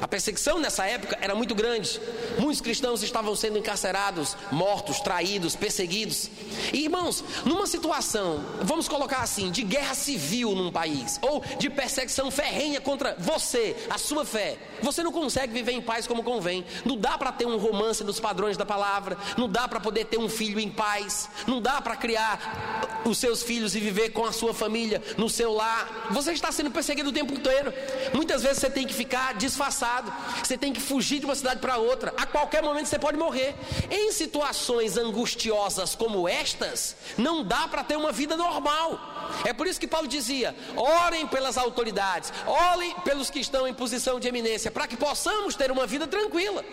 [0.00, 2.00] A perseguição nessa época era muito grande.
[2.38, 6.30] Muitos cristãos estavam sendo encarcerados, mortos, traídos, perseguidos.
[6.72, 12.30] E irmãos, numa situação, vamos colocar assim, de guerra civil num país, ou de perseguição
[12.30, 16.64] ferrenha contra você, a sua fé, você não consegue viver em paz como convém.
[16.84, 20.18] Não dá para ter um romance nos padrões da palavra, não dá para poder ter
[20.18, 24.32] um filho em paz, não dá para criar os seus filhos e viver com a
[24.32, 26.08] sua família no seu lar.
[26.10, 27.72] Você está sendo perseguido o tempo inteiro.
[28.14, 29.87] Muitas vezes você tem que ficar disfarçado
[30.42, 32.12] você tem que fugir de uma cidade para outra.
[32.16, 33.54] A qualquer momento você pode morrer.
[33.90, 38.98] Em situações angustiosas como estas, não dá para ter uma vida normal.
[39.44, 44.18] É por isso que Paulo dizia: orem pelas autoridades, orem pelos que estão em posição
[44.18, 46.64] de eminência, para que possamos ter uma vida tranquila.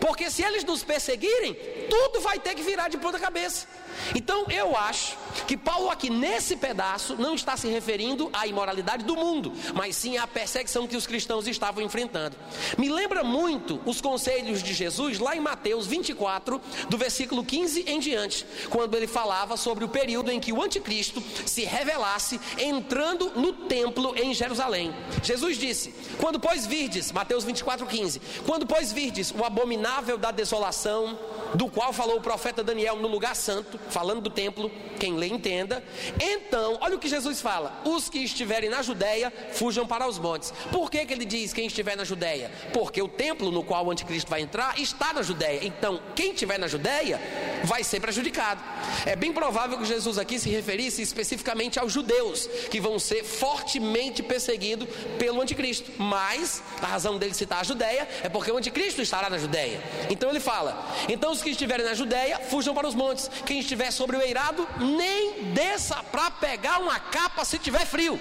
[0.00, 1.54] Porque se eles nos perseguirem,
[1.88, 3.66] tudo vai ter que virar de ponta cabeça.
[4.14, 9.16] Então eu acho que Paulo aqui nesse pedaço não está se referindo à imoralidade do
[9.16, 12.36] mundo, mas sim à perseguição que os cristãos estavam enfrentando.
[12.78, 17.98] Me lembra muito os conselhos de Jesus lá em Mateus 24, do versículo 15 em
[17.98, 23.52] diante, quando ele falava sobre o período em que o anticristo se revelasse entrando no
[23.52, 24.94] templo em Jerusalém.
[25.22, 31.18] Jesus disse: Quando pois virdes, Mateus 24, 15, quando pois virdes o abominável da desolação,
[31.54, 35.82] do qual falou o profeta Daniel no lugar santo, falando do templo, quem lê entenda.
[36.20, 40.52] Então, olha o que Jesus fala: os que estiverem na Judéia, fujam para os montes.
[40.70, 42.50] Por que, que ele diz quem estiver na Judéia?
[42.72, 45.60] Porque o templo no qual o anticristo vai entrar está na Judéia.
[45.62, 47.20] Então, quem estiver na Judéia
[47.64, 48.62] vai ser prejudicado.
[49.06, 54.22] É bem provável que Jesus aqui se referisse especificamente aos judeus, que vão ser fortemente
[54.22, 55.90] perseguidos pelo anticristo.
[55.98, 59.80] Mas a razão dele citar a Judéia é porque o anticristo estará na Judéia.
[60.10, 63.30] Então ele fala: então os que estiverem na Judéia, fujam para os montes.
[63.44, 68.18] Quem estiver sobre o eirado, nem desça para pegar uma capa se tiver frio.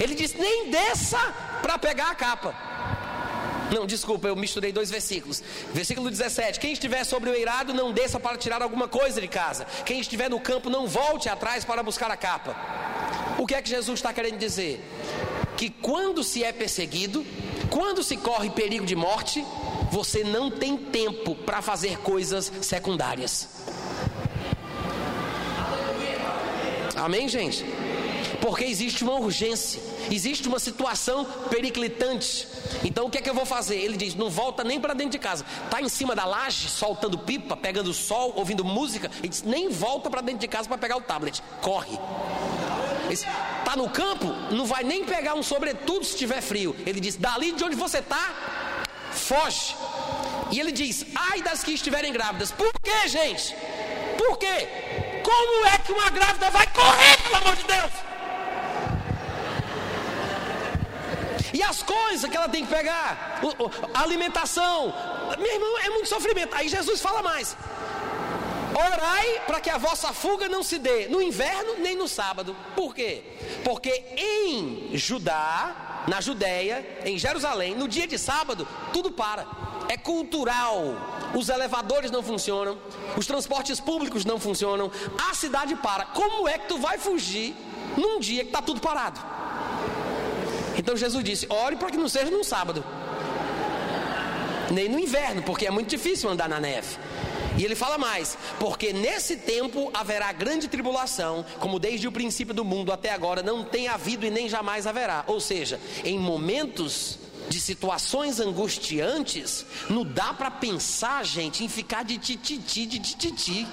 [0.00, 1.18] Ele diz: nem desça
[1.62, 2.54] para pegar a capa.
[3.74, 5.42] Não, desculpa, eu misturei dois versículos.
[5.72, 9.66] Versículo 17: Quem estiver sobre o eirado, não desça para tirar alguma coisa de casa.
[9.84, 12.56] Quem estiver no campo, não volte atrás para buscar a capa.
[13.38, 14.80] O que é que Jesus está querendo dizer?
[15.56, 17.24] Que quando se é perseguido,
[17.70, 19.44] quando se corre perigo de morte,
[19.90, 23.48] você não tem tempo para fazer coisas secundárias.
[26.96, 27.64] Amém, gente?
[28.40, 29.80] Porque existe uma urgência,
[30.10, 32.46] existe uma situação periclitante.
[32.84, 33.76] Então o que é que eu vou fazer?
[33.76, 35.44] Ele diz: não volta nem para dentro de casa.
[35.64, 39.10] Está em cima da laje, soltando pipa, pegando sol, ouvindo música.
[39.18, 41.42] Ele diz: nem volta para dentro de casa para pegar o tablet.
[41.60, 41.98] Corre.
[43.10, 46.74] Está no campo, não vai nem pegar um sobretudo se tiver frio.
[46.86, 49.76] Ele diz: dali de onde você está, foge.
[50.50, 52.50] E ele diz: ai das que estiverem grávidas.
[52.50, 53.54] Por quê, gente?
[54.16, 54.85] Por quê?
[55.28, 57.92] Como é que uma grávida vai correr, pelo amor de Deus?
[61.52, 63.40] E as coisas que ela tem que pegar,
[63.92, 64.94] a alimentação,
[65.36, 66.54] meu irmão, é muito sofrimento.
[66.54, 67.56] Aí Jesus fala mais:
[68.72, 72.54] Orai para que a vossa fuga não se dê no inverno nem no sábado.
[72.76, 73.24] Por quê?
[73.64, 79.44] Porque em Judá, na Judéia, em Jerusalém, no dia de sábado, tudo para.
[79.88, 80.96] É cultural.
[81.34, 82.78] Os elevadores não funcionam,
[83.16, 84.90] os transportes públicos não funcionam,
[85.28, 86.06] a cidade para.
[86.06, 87.54] Como é que tu vai fugir
[87.96, 89.20] num dia que está tudo parado?
[90.76, 92.84] Então Jesus disse: ore para que não seja num sábado,
[94.70, 96.96] nem no inverno, porque é muito difícil andar na neve.
[97.58, 102.64] E ele fala mais: porque nesse tempo haverá grande tribulação, como desde o princípio do
[102.64, 105.24] mundo até agora não tem havido e nem jamais haverá.
[105.26, 107.18] Ou seja, em momentos
[107.48, 113.66] de situações angustiantes, não dá para pensar, gente, em ficar de tititi, de tititi.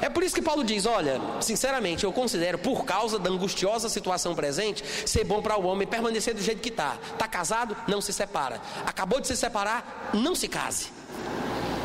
[0.00, 4.34] É por isso que Paulo diz: olha, sinceramente, eu considero, por causa da angustiosa situação
[4.34, 6.96] presente, ser bom para o homem permanecer do jeito que está.
[7.12, 7.76] Está casado?
[7.88, 8.60] Não se separa.
[8.86, 10.10] Acabou de se separar?
[10.14, 10.88] Não se case.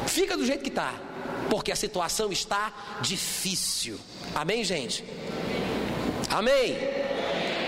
[0.08, 0.94] Fica do jeito que está,
[1.50, 2.72] porque a situação está
[3.02, 4.00] difícil.
[4.36, 5.04] Amém, gente?
[6.30, 7.05] Amém.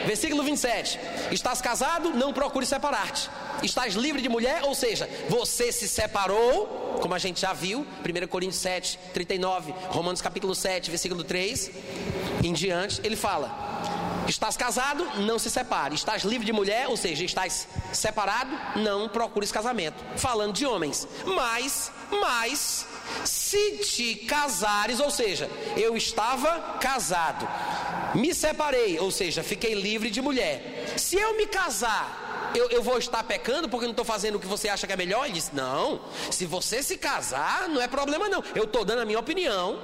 [0.07, 0.97] Versículo 27.
[1.31, 2.11] Estás casado?
[2.11, 3.29] Não procure separar-te.
[3.61, 4.63] Estás livre de mulher?
[4.63, 10.21] Ou seja, você se separou, como a gente já viu, 1 Coríntios 7, 39, Romanos
[10.21, 11.71] capítulo 7, versículo 3,
[12.41, 13.51] em diante, ele fala:
[14.29, 15.95] Estás casado, não se separe.
[15.95, 20.01] Estás livre de mulher, ou seja, estás separado, não procures casamento.
[20.15, 21.05] Falando de homens.
[21.25, 22.85] Mas, mas,
[23.25, 27.47] se te casares, ou seja, eu estava casado,
[28.17, 30.95] me separei, ou seja, fiquei livre de mulher.
[30.97, 34.47] Se eu me casar, eu, eu, vou estar pecando porque não estou fazendo o que
[34.47, 35.25] você acha que é melhor?
[35.25, 36.01] Ele disse: Não,
[36.31, 38.43] se você se casar, não é problema não.
[38.55, 39.79] Eu estou dando a minha opinião.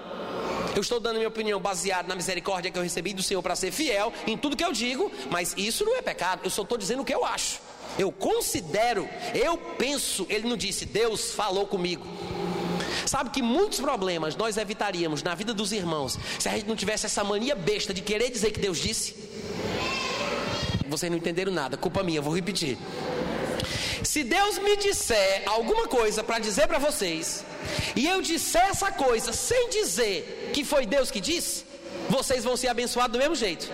[0.75, 3.71] Eu estou dando minha opinião baseada na misericórdia que eu recebi do Senhor para ser
[3.71, 7.03] fiel em tudo que eu digo, mas isso não é pecado, eu só estou dizendo
[7.03, 7.59] o que eu acho.
[7.99, 12.07] Eu considero, eu penso, ele não disse, Deus falou comigo.
[13.13, 17.05] Sabe que muitos problemas nós evitaríamos na vida dos irmãos se a gente não tivesse
[17.05, 19.15] essa mania besta de querer dizer que Deus disse?
[20.87, 22.75] Vocês não entenderam nada, culpa minha, vou repetir.
[24.03, 27.45] Se Deus me disser alguma coisa para dizer para vocês,
[27.95, 31.65] e eu disser essa coisa sem dizer que foi Deus que disse,
[32.09, 33.69] vocês vão ser abençoados do mesmo jeito.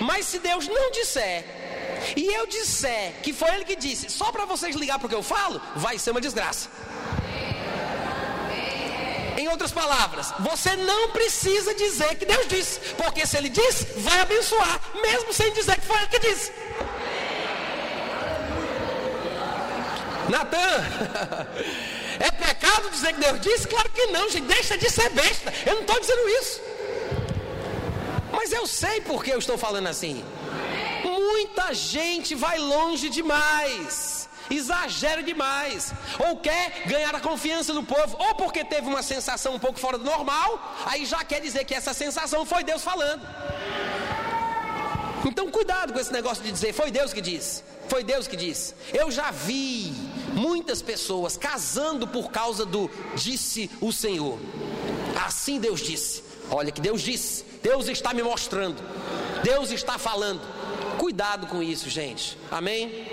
[0.00, 1.44] Mas se Deus não disser,
[2.16, 5.16] e eu disser que foi Ele que disse, só para vocês ligar para o que
[5.16, 6.68] eu falo, vai ser uma desgraça.
[9.40, 14.20] Em outras palavras, você não precisa dizer que Deus disse, porque se Ele disse, vai
[14.20, 16.52] abençoar, mesmo sem dizer que foi Ele que disse.
[20.28, 20.84] Natan,
[22.20, 23.66] é pecado dizer que Deus disse?
[23.66, 25.50] Claro que não, gente, deixa de ser besta.
[25.64, 26.60] Eu não estou dizendo isso.
[28.30, 30.22] Mas eu sei por que eu estou falando assim.
[31.02, 34.19] Muita gente vai longe demais,
[34.50, 39.58] exagera demais, ou quer ganhar a confiança do povo, ou porque teve uma sensação um
[39.58, 43.22] pouco fora do normal, aí já quer dizer que essa sensação foi Deus falando.
[45.24, 47.62] Então, cuidado com esse negócio de dizer foi Deus que disse.
[47.88, 48.74] Foi Deus que disse.
[48.92, 49.92] Eu já vi
[50.32, 54.38] muitas pessoas casando por causa do disse o Senhor.
[55.26, 56.22] Assim Deus disse.
[56.50, 57.44] Olha que Deus disse.
[57.62, 58.80] Deus está me mostrando.
[59.42, 60.40] Deus está falando.
[60.98, 62.38] Cuidado com isso, gente.
[62.50, 63.06] Amém?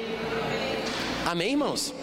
[1.28, 1.94] Amém, irmãos?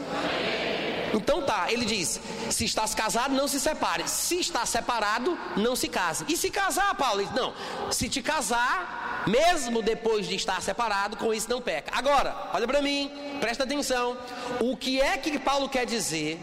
[1.14, 2.20] Então tá, ele diz:
[2.50, 4.06] se estás casado, não se separe.
[4.06, 6.26] Se está separado, não se case.
[6.28, 7.24] E se casar, Paulo?
[7.24, 7.54] Diz, não.
[7.90, 11.90] Se te casar, mesmo depois de estar separado, com isso não peca.
[11.96, 13.10] Agora, olha para mim,
[13.40, 14.14] presta atenção.
[14.60, 16.38] O que é que Paulo quer dizer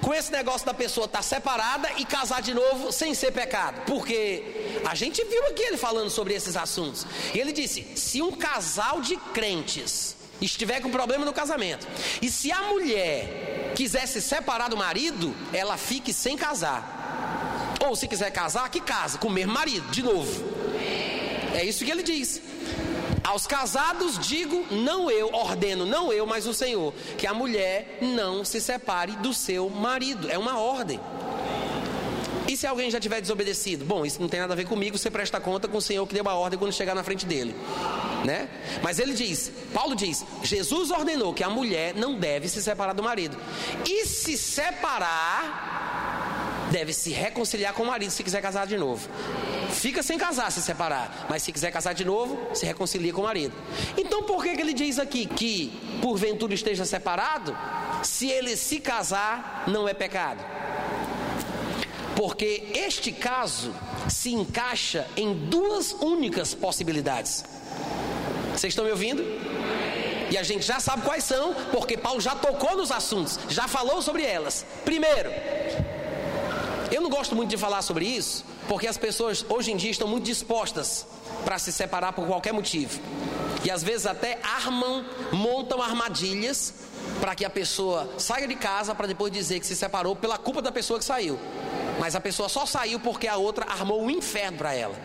[0.00, 3.82] com esse negócio da pessoa estar tá separada e casar de novo sem ser pecado?
[3.86, 7.06] Porque a gente viu aqui ele falando sobre esses assuntos.
[7.32, 11.86] E ele disse: se um casal de crentes estiver com problema no casamento,
[12.20, 17.76] e se a mulher quiser se separar do marido, ela fique sem casar.
[17.86, 20.44] Ou se quiser casar, que case com o mesmo marido, de novo.
[21.54, 22.40] É isso que ele diz.
[23.24, 28.44] Aos casados digo, não eu, ordeno, não eu, mas o Senhor, que a mulher não
[28.44, 30.28] se separe do seu marido.
[30.30, 31.00] É uma ordem.
[32.48, 33.84] E se alguém já tiver desobedecido?
[33.84, 36.14] Bom, isso não tem nada a ver comigo, você presta conta com o Senhor que
[36.14, 37.54] deu a ordem quando chegar na frente dele.
[38.24, 38.48] Né?
[38.82, 43.02] Mas ele diz, Paulo diz, Jesus ordenou que a mulher não deve se separar do
[43.02, 43.36] marido.
[43.88, 45.72] E se separar,
[46.72, 49.08] deve se reconciliar com o marido se quiser casar de novo.
[49.70, 51.26] fica sem casar se separar.
[51.28, 53.54] Mas se quiser casar de novo, se reconcilia com o marido.
[53.96, 57.56] Então por que, que ele diz aqui que porventura esteja separado?
[58.02, 60.44] Se ele se casar, não é pecado.
[62.16, 63.72] Porque este caso
[64.08, 67.44] se encaixa em duas únicas possibilidades.
[68.52, 69.22] Vocês estão me ouvindo?
[70.30, 74.00] E a gente já sabe quais são, porque Paulo já tocou nos assuntos, já falou
[74.00, 74.64] sobre elas.
[74.84, 75.30] Primeiro,
[76.90, 80.08] eu não gosto muito de falar sobre isso, porque as pessoas hoje em dia estão
[80.08, 81.06] muito dispostas
[81.44, 83.00] para se separar por qualquer motivo.
[83.64, 86.74] E às vezes até armam, montam armadilhas
[87.20, 90.60] para que a pessoa saia de casa para depois dizer que se separou pela culpa
[90.60, 91.38] da pessoa que saiu.
[92.02, 94.96] Mas a pessoa só saiu porque a outra armou um inferno para ela.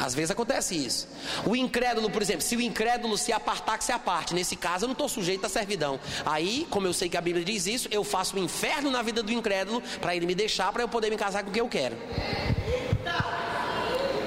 [0.00, 1.08] Às vezes acontece isso.
[1.44, 4.32] O incrédulo, por exemplo, se o incrédulo se apartar, que se aparte.
[4.32, 5.98] Nesse caso, eu não estou sujeito à servidão.
[6.24, 9.02] Aí, como eu sei que a Bíblia diz isso, eu faço o um inferno na
[9.02, 11.60] vida do incrédulo para ele me deixar, para eu poder me casar com o que
[11.60, 11.96] eu quero.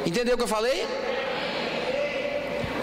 [0.06, 0.86] Entendeu o que eu falei?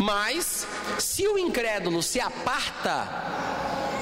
[0.00, 0.66] Mas,
[0.98, 3.06] se o incrédulo se aparta,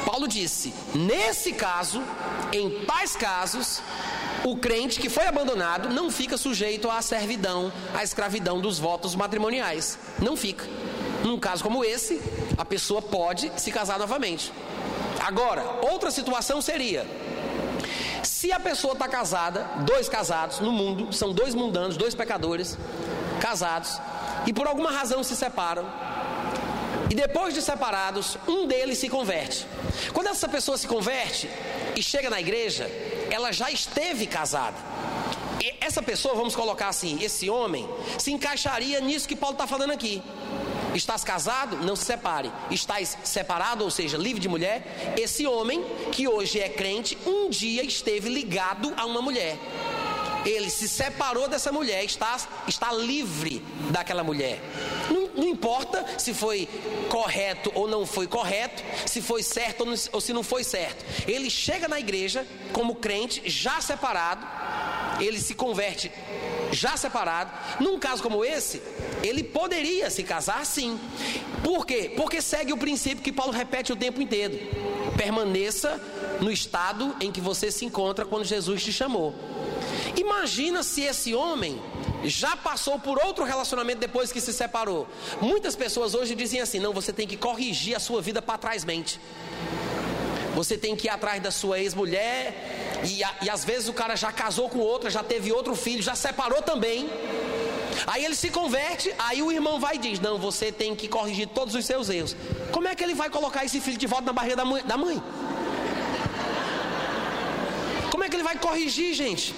[0.06, 2.00] Paulo disse: nesse caso,
[2.52, 3.82] em tais casos,
[4.44, 9.98] o crente que foi abandonado não fica sujeito à servidão, à escravidão dos votos matrimoniais.
[10.18, 10.64] Não fica.
[11.22, 12.20] Num caso como esse,
[12.56, 14.52] a pessoa pode se casar novamente.
[15.20, 17.06] Agora, outra situação seria:
[18.22, 22.78] se a pessoa está casada, dois casados no mundo, são dois mundanos, dois pecadores,
[23.40, 24.00] casados,
[24.46, 25.84] e por alguma razão se separam,
[27.10, 29.66] e depois de separados, um deles se converte.
[30.12, 31.50] Quando essa pessoa se converte
[31.96, 32.88] e chega na igreja,
[33.30, 34.76] ela já esteve casada.
[35.62, 39.90] E essa pessoa, vamos colocar assim, esse homem, se encaixaria nisso que Paulo está falando
[39.90, 40.22] aqui.
[40.94, 41.76] Estás casado?
[41.76, 42.50] Não se separe.
[42.70, 45.14] Estás separado, ou seja, livre de mulher?
[45.16, 49.56] Esse homem, que hoje é crente, um dia esteve ligado a uma mulher.
[50.44, 52.36] Ele se separou dessa mulher, está,
[52.66, 54.60] está livre daquela mulher.
[55.10, 56.68] Não, não importa se foi
[57.08, 61.04] correto ou não foi correto, se foi certo ou, não, ou se não foi certo.
[61.28, 64.46] Ele chega na igreja como crente, já separado,
[65.20, 66.10] ele se converte
[66.72, 67.50] já separado.
[67.80, 68.80] Num caso como esse,
[69.22, 70.98] ele poderia se casar sim.
[71.62, 72.12] Por quê?
[72.16, 74.58] Porque segue o princípio que Paulo repete o tempo inteiro:
[75.16, 76.00] permaneça
[76.40, 79.34] no estado em que você se encontra quando Jesus te chamou.
[80.16, 81.80] Imagina se esse homem
[82.24, 85.06] já passou por outro relacionamento depois que se separou.
[85.40, 88.84] Muitas pessoas hoje dizem assim: não, você tem que corrigir a sua vida para trás
[88.84, 89.20] mente.
[90.54, 94.32] Você tem que ir atrás da sua ex-mulher, e, e às vezes o cara já
[94.32, 97.08] casou com outra, já teve outro filho, já separou também.
[98.06, 101.48] Aí ele se converte, aí o irmão vai e diz: Não, você tem que corrigir
[101.48, 102.36] todos os seus erros.
[102.72, 105.22] Como é que ele vai colocar esse filho de volta na barriga da mãe?
[108.10, 109.54] Como é que ele vai corrigir, gente?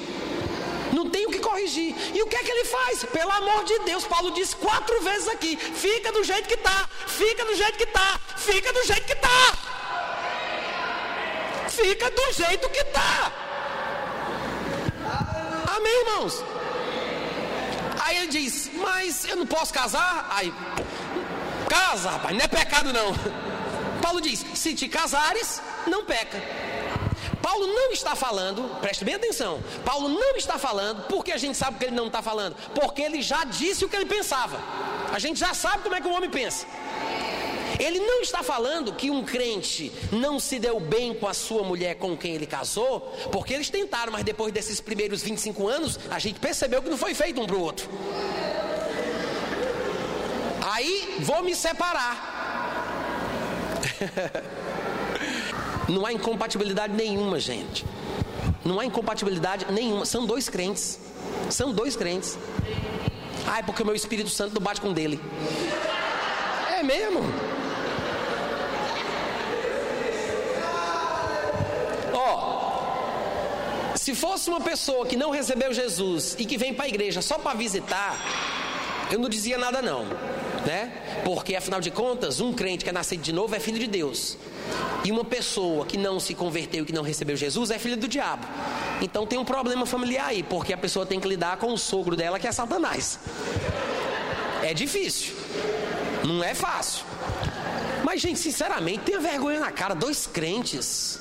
[0.92, 1.94] Não tem o que corrigir.
[2.14, 3.04] E o que é que ele faz?
[3.04, 7.44] Pelo amor de Deus, Paulo diz quatro vezes aqui: fica do jeito que está, fica
[7.44, 9.72] do jeito que está, fica do jeito que está.
[11.68, 13.32] Fica do jeito que está.
[15.74, 16.44] Amém, irmãos?
[18.04, 20.26] Aí ele diz: Mas eu não posso casar?
[20.30, 20.52] Aí,
[21.68, 23.14] casa, rapaz, não é pecado não.
[24.02, 26.42] Paulo diz: Se te casares, não peca.
[27.42, 31.78] Paulo não está falando, preste bem atenção, Paulo não está falando, porque a gente sabe
[31.78, 34.60] que ele não está falando, porque ele já disse o que ele pensava.
[35.12, 36.66] A gente já sabe como é que o homem pensa.
[37.78, 41.96] Ele não está falando que um crente não se deu bem com a sua mulher
[41.96, 43.00] com quem ele casou,
[43.32, 47.12] porque eles tentaram, mas depois desses primeiros 25 anos, a gente percebeu que não foi
[47.12, 47.88] feito um para o outro.
[50.72, 52.30] Aí vou me separar.
[55.92, 57.84] Não há incompatibilidade nenhuma, gente.
[58.64, 60.06] Não há incompatibilidade nenhuma.
[60.06, 60.98] São dois crentes.
[61.50, 62.38] São dois crentes.
[63.46, 65.20] Ah, é porque o meu Espírito Santo não bate com o dele.
[66.78, 67.20] É mesmo?
[72.14, 77.20] Ó, se fosse uma pessoa que não recebeu Jesus e que vem para a igreja
[77.20, 78.16] só para visitar,
[79.10, 80.06] eu não dizia nada não,
[80.66, 80.92] né?
[81.24, 84.36] Porque afinal de contas, um crente que é nascido de novo é filho de Deus.
[85.04, 88.46] E uma pessoa que não se converteu, que não recebeu Jesus, é filha do diabo.
[89.00, 92.14] Então tem um problema familiar aí, porque a pessoa tem que lidar com o sogro
[92.16, 93.18] dela, que é Satanás.
[94.62, 95.34] É difícil.
[96.24, 97.04] Não é fácil.
[98.04, 101.18] Mas, gente, sinceramente, tenha vergonha na cara, dois crentes.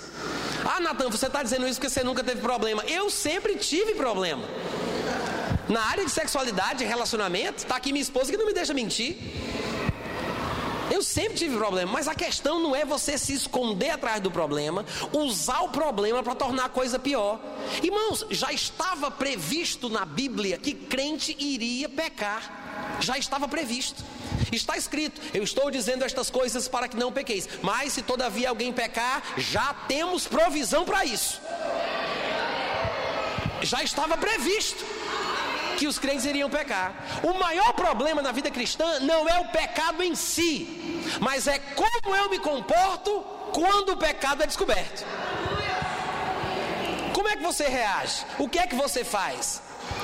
[0.64, 2.84] Ah, Natan, você está dizendo isso porque você nunca teve problema.
[2.84, 4.44] Eu sempre tive problema.
[5.72, 9.16] Na área de sexualidade e relacionamento, está aqui minha esposa que não me deixa mentir.
[10.92, 14.86] Eu sempre tive problema, mas a questão não é você se esconder atrás do problema,
[15.14, 17.40] usar o problema para tornar a coisa pior.
[17.82, 22.98] Irmãos, já estava previsto na Bíblia que crente iria pecar.
[23.00, 24.04] Já estava previsto.
[24.52, 27.48] Está escrito: Eu estou dizendo estas coisas para que não pequeis.
[27.62, 31.40] Mas se todavia alguém pecar, já temos provisão para isso.
[33.62, 34.91] Já estava previsto
[35.82, 36.94] que os crentes iriam pecar.
[37.24, 42.16] O maior problema na vida cristã não é o pecado em si, mas é como
[42.16, 43.12] eu me comporto
[43.52, 45.04] quando o pecado é descoberto.
[47.16, 48.24] Como é que você reage?
[48.38, 49.64] O que é que você faz?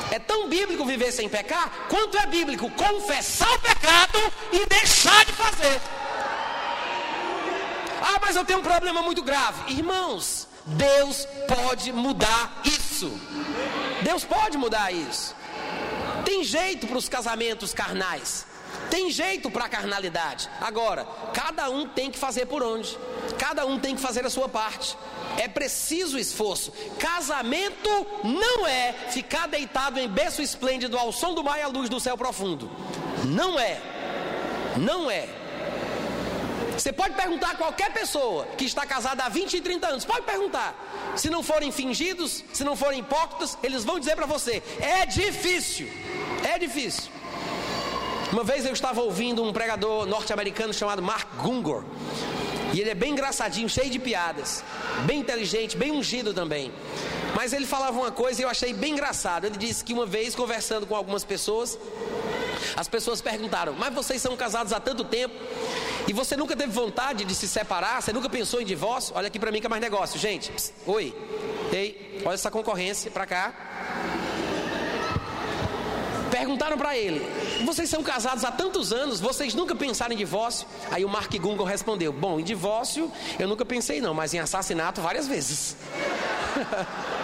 [0.10, 4.20] É tão bíblico viver sem pecar, quanto é bíblico confessar o pecado
[4.52, 5.80] e deixar de fazer.
[8.02, 9.74] Ah, mas eu tenho um problema muito grave.
[9.74, 13.12] Irmãos, Deus pode mudar isso.
[14.02, 15.36] Deus pode mudar isso.
[16.28, 18.46] Tem jeito para os casamentos carnais.
[18.90, 20.50] Tem jeito para a carnalidade.
[20.60, 22.98] Agora, cada um tem que fazer por onde.
[23.40, 24.98] Cada um tem que fazer a sua parte.
[25.38, 26.74] É preciso esforço.
[27.00, 27.90] Casamento
[28.26, 31.98] não é ficar deitado em berço esplêndido ao som do mar e à luz do
[31.98, 32.70] céu profundo.
[33.24, 33.80] Não é.
[34.76, 35.30] Não é.
[36.78, 40.26] Você pode perguntar a qualquer pessoa que está casada há 20 e 30 anos, pode
[40.28, 40.76] perguntar.
[41.16, 45.88] Se não forem fingidos, se não forem hipócritas, eles vão dizer para você: é difícil,
[46.48, 47.12] é difícil.
[48.32, 51.84] Uma vez eu estava ouvindo um pregador norte-americano chamado Mark Gungor.
[52.74, 54.64] E ele é bem engraçadinho, cheio de piadas,
[55.06, 56.72] bem inteligente, bem ungido também.
[57.36, 59.46] Mas ele falava uma coisa e eu achei bem engraçado.
[59.46, 61.78] Ele disse que uma vez, conversando com algumas pessoas,
[62.76, 65.36] as pessoas perguntaram: Mas vocês são casados há tanto tempo
[66.08, 68.02] e você nunca teve vontade de se separar?
[68.02, 69.16] Você nunca pensou em divórcio?
[69.16, 70.52] Olha aqui para mim que é mais negócio, gente.
[70.52, 71.14] Psst, oi,
[71.72, 74.27] ei, olha essa concorrência para cá.
[76.38, 77.26] Perguntaram para ele:
[77.66, 80.68] Vocês são casados há tantos anos, vocês nunca pensaram em divórcio?
[80.92, 85.02] Aí o Mark Gungle respondeu: Bom, em divórcio eu nunca pensei, não, mas em assassinato
[85.02, 85.76] várias vezes.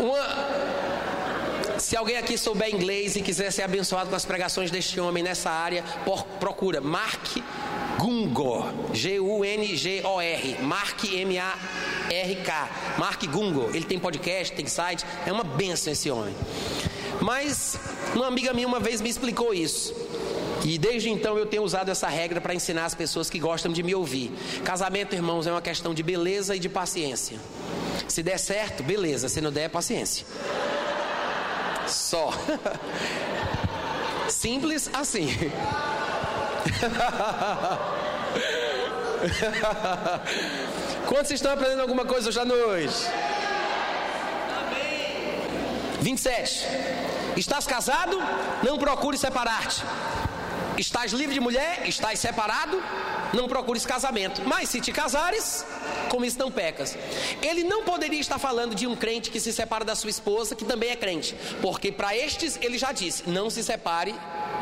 [0.00, 5.24] Uma, se alguém aqui souber inglês e quiser ser abençoado com as pregações deste homem
[5.24, 5.82] nessa área,
[6.38, 7.38] procura Mark
[7.98, 11.04] Gungor, G-U-N-G-O-R, Mark
[12.10, 13.70] M-A-R-K, Mark Gungor.
[13.74, 16.34] Ele tem podcast, tem site, é uma benção esse homem.
[17.20, 17.78] Mas
[18.14, 19.94] uma amiga minha uma vez me explicou isso.
[20.64, 23.82] E desde então eu tenho usado essa regra para ensinar as pessoas que gostam de
[23.82, 24.32] me ouvir.
[24.64, 27.38] Casamento, irmãos, é uma questão de beleza e de paciência.
[28.08, 29.28] Se der certo, beleza.
[29.28, 30.26] Se não der, paciência.
[31.86, 32.32] Só.
[34.28, 35.28] Simples assim.
[41.06, 42.94] Quantos estão aprendendo alguma coisa hoje à noite?
[46.00, 46.66] 27.
[47.36, 48.16] Estás casado?
[48.62, 49.82] Não procure separar-te.
[50.78, 51.86] Estás livre de mulher?
[51.86, 52.82] Estás separado?
[53.32, 54.42] Não procures casamento.
[54.46, 55.64] Mas se te casares,
[56.08, 56.96] com isso não pecas.
[57.42, 60.64] Ele não poderia estar falando de um crente que se separa da sua esposa, que
[60.64, 61.34] também é crente.
[61.60, 64.14] Porque para estes ele já disse: não se separe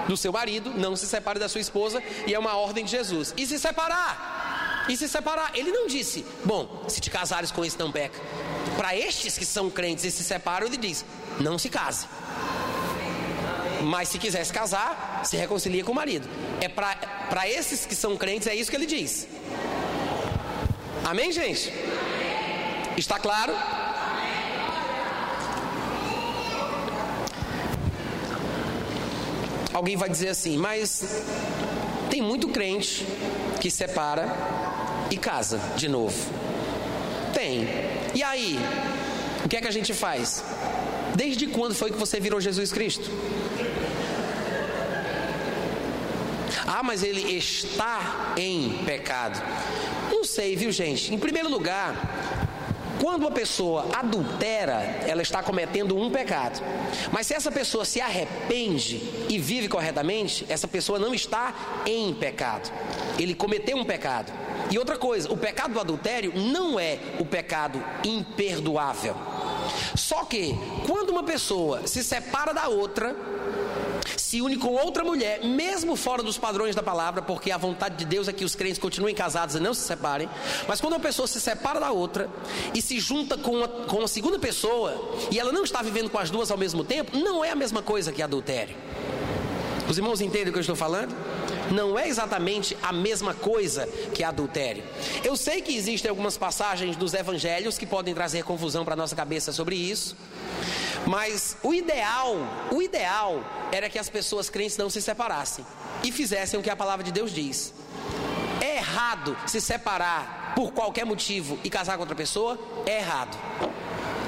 [0.09, 3.33] do seu marido, não se separe da sua esposa, e é uma ordem de Jesus.
[3.37, 4.42] E se separar?
[4.89, 5.53] E se separar?
[5.55, 8.19] Ele não disse: bom, se te casares com esse não peca.
[8.77, 11.05] Para estes que são crentes e se separam, ele diz:
[11.41, 12.07] não se case.
[13.83, 16.29] Mas se quiser se casar, se reconcilia com o marido.
[16.61, 19.27] É para esses que são crentes, é isso que ele diz.
[21.05, 21.73] Amém, gente?
[22.97, 23.53] Está claro?
[29.73, 31.25] Alguém vai dizer assim, mas
[32.11, 33.07] tem muito crente
[33.61, 34.29] que separa
[35.13, 36.17] e casa de novo.
[37.35, 37.69] Tem.
[38.15, 38.59] E aí?
[39.45, 40.43] O que é que a gente faz?
[41.15, 43.11] Desde quando foi que você virou Jesus Cristo?
[46.67, 49.43] Ah, mas ele está em pecado.
[50.11, 51.13] Não sei, viu, gente?
[51.13, 51.95] Em primeiro lugar,
[52.99, 54.75] quando uma pessoa adultera,
[55.07, 56.63] ela está cometendo um pecado.
[57.11, 62.73] Mas se essa pessoa se arrepende e vive corretamente, essa pessoa não está em pecado.
[63.19, 64.33] Ele cometeu um pecado.
[64.71, 69.15] E outra coisa, o pecado do adultério não é o pecado imperdoável.
[69.95, 73.15] Só que quando uma pessoa se separa da outra,
[74.17, 78.05] se une com outra mulher, mesmo fora dos padrões da palavra, porque a vontade de
[78.05, 80.29] Deus é que os crentes continuem casados e não se separem.
[80.67, 82.31] Mas quando uma pessoa se separa da outra
[82.75, 86.19] e se junta com uma, com uma segunda pessoa e ela não está vivendo com
[86.19, 88.75] as duas ao mesmo tempo, não é a mesma coisa que adultério.
[89.89, 91.15] Os irmãos entendem o que eu estou falando?
[91.71, 94.85] Não é exatamente a mesma coisa que adultério.
[95.25, 99.53] Eu sei que existem algumas passagens dos evangelhos que podem trazer confusão para nossa cabeça
[99.53, 100.17] sobre isso.
[101.07, 102.37] Mas o ideal,
[102.71, 103.43] o ideal
[103.73, 105.65] era que as pessoas crentes não se separassem
[106.05, 107.73] e fizessem o que a palavra de Deus diz.
[108.61, 112.59] É errado se separar por qualquer motivo e casar com outra pessoa?
[112.87, 113.37] É errado.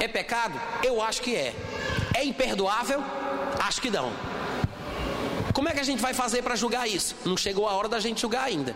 [0.01, 0.61] É pecado?
[0.83, 1.55] Eu acho que é.
[2.15, 3.03] É imperdoável?
[3.61, 4.13] Acho que não.
[5.55, 7.15] Como é que a gente vai fazer para julgar isso?
[7.25, 8.75] Não chegou a hora da gente julgar ainda.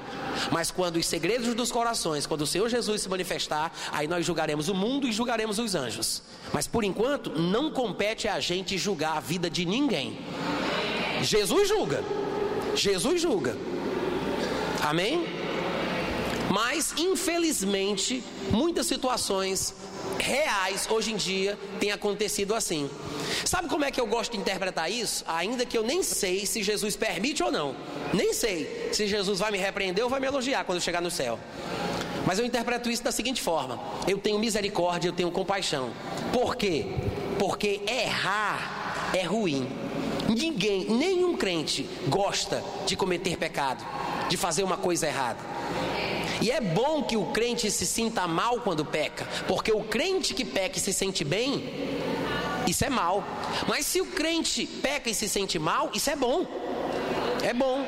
[0.53, 4.69] Mas quando os segredos dos corações, quando o Senhor Jesus se manifestar, aí nós julgaremos
[4.69, 6.23] o mundo e julgaremos os anjos.
[6.53, 10.19] Mas por enquanto, não compete a gente julgar a vida de ninguém.
[11.21, 12.05] Jesus julga.
[12.77, 13.57] Jesus julga.
[14.81, 15.38] Amém?
[16.51, 19.75] Mas, infelizmente, muitas situações
[20.19, 22.91] reais hoje em dia têm acontecido assim.
[23.45, 25.25] Sabe como é que eu gosto de interpretar isso?
[25.27, 27.77] Ainda que eu nem sei se Jesus permite ou não.
[28.13, 31.11] Nem sei se Jesus vai me repreender ou vai me elogiar quando eu chegar no
[31.11, 31.39] céu.
[32.27, 35.91] Mas eu interpreto isso da seguinte forma: eu tenho misericórdia, eu tenho compaixão.
[36.33, 36.87] Por quê?
[37.39, 39.69] Porque errar é ruim.
[40.29, 43.83] Ninguém, nenhum crente gosta de cometer pecado,
[44.29, 45.41] de fazer uma coisa errada.
[46.41, 50.45] E é bom que o crente se sinta mal quando peca, porque o crente que
[50.45, 51.65] peca e se sente bem,
[52.67, 53.25] isso é mal.
[53.67, 56.47] Mas se o crente peca e se sente mal, isso é bom.
[57.43, 57.85] É bom.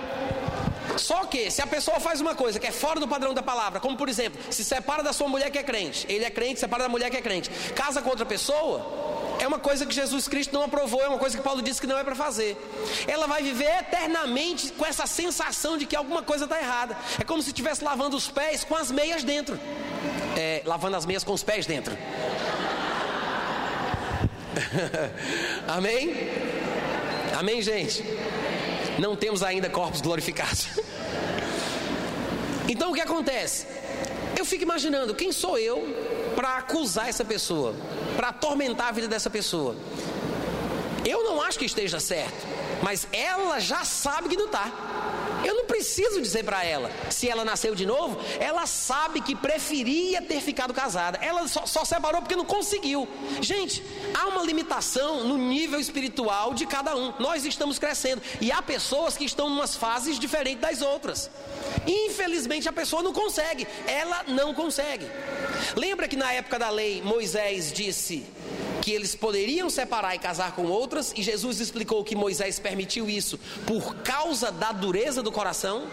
[0.96, 3.80] Só que se a pessoa faz uma coisa que é fora do padrão da palavra,
[3.80, 6.84] como por exemplo, se separa da sua mulher que é crente, ele é crente, separa
[6.84, 8.84] da mulher que é crente, casa com outra pessoa,
[9.40, 11.86] é uma coisa que Jesus Cristo não aprovou, é uma coisa que Paulo disse que
[11.86, 12.56] não é para fazer.
[13.08, 16.96] Ela vai viver eternamente com essa sensação de que alguma coisa está errada.
[17.18, 19.58] É como se estivesse lavando os pés com as meias dentro.
[20.36, 21.96] É, lavando as meias com os pés dentro.
[25.66, 26.14] Amém?
[27.38, 28.04] Amém, gente?
[28.98, 30.68] Não temos ainda corpos glorificados.
[32.72, 33.66] Então o que acontece?
[34.38, 35.84] Eu fico imaginando quem sou eu
[36.40, 37.74] para acusar essa pessoa,
[38.16, 39.76] para atormentar a vida dessa pessoa.
[41.04, 42.46] Eu não acho que esteja certo,
[42.82, 44.72] mas ela já sabe que não está.
[45.80, 50.74] Preciso dizer para ela, se ela nasceu de novo, ela sabe que preferia ter ficado
[50.74, 51.18] casada.
[51.22, 53.08] Ela só, só separou porque não conseguiu.
[53.40, 57.14] Gente, há uma limitação no nível espiritual de cada um.
[57.18, 61.30] Nós estamos crescendo e há pessoas que estão em umas fases diferentes das outras.
[61.86, 65.06] Infelizmente a pessoa não consegue, ela não consegue.
[65.76, 68.26] Lembra que na época da lei Moisés disse:
[68.90, 73.38] que eles poderiam separar e casar com outras, e Jesus explicou que Moisés permitiu isso
[73.64, 75.86] por causa da dureza do coração.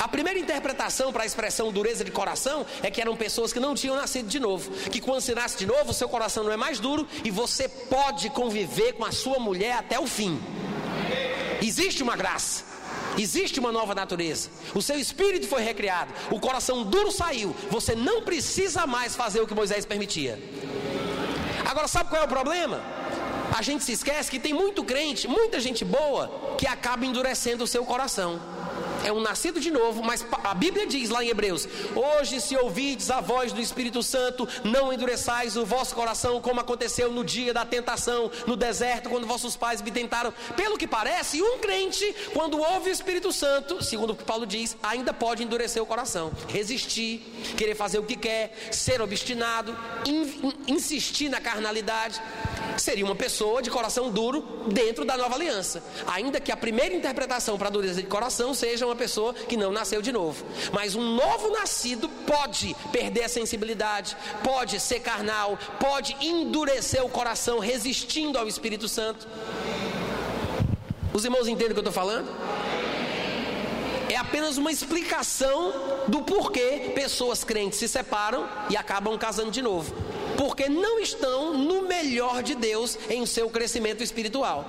[0.00, 3.76] A primeira interpretação para a expressão dureza de coração é que eram pessoas que não
[3.76, 4.72] tinham nascido de novo.
[4.90, 8.28] Que quando se nasce de novo, seu coração não é mais duro e você pode
[8.30, 10.42] conviver com a sua mulher até o fim.
[11.62, 12.64] Existe uma graça.
[13.16, 14.50] Existe uma nova natureza.
[14.74, 16.12] O seu espírito foi recriado.
[16.30, 17.54] O coração duro saiu.
[17.70, 20.42] Você não precisa mais fazer o que Moisés permitia.
[21.74, 22.80] Agora, sabe qual é o problema?
[23.52, 27.66] A gente se esquece que tem muito crente, muita gente boa, que acaba endurecendo o
[27.66, 28.40] seu coração
[29.04, 33.10] é um nascido de novo, mas a Bíblia diz lá em Hebreus: Hoje, se ouvides
[33.10, 37.64] a voz do Espírito Santo, não endureçais o vosso coração, como aconteceu no dia da
[37.64, 40.32] tentação no deserto, quando vossos pais me tentaram.
[40.56, 44.76] Pelo que parece, um crente, quando ouve o Espírito Santo, segundo o que Paulo diz,
[44.82, 47.20] ainda pode endurecer o coração, resistir,
[47.56, 49.76] querer fazer o que quer, ser obstinado,
[50.06, 52.20] in, in, insistir na carnalidade.
[52.76, 57.56] Seria uma pessoa de coração duro dentro da nova aliança, ainda que a primeira interpretação
[57.56, 60.44] para a dureza de coração seja uma pessoa que não nasceu de novo.
[60.72, 67.58] Mas um novo nascido pode perder a sensibilidade, pode ser carnal, pode endurecer o coração
[67.58, 69.26] resistindo ao Espírito Santo.
[71.12, 72.28] Os irmãos entendem o que eu estou falando?
[74.08, 75.72] É apenas uma explicação
[76.08, 79.94] do porquê pessoas crentes se separam e acabam casando de novo
[80.36, 84.64] porque não estão no melhor de Deus em seu crescimento espiritual.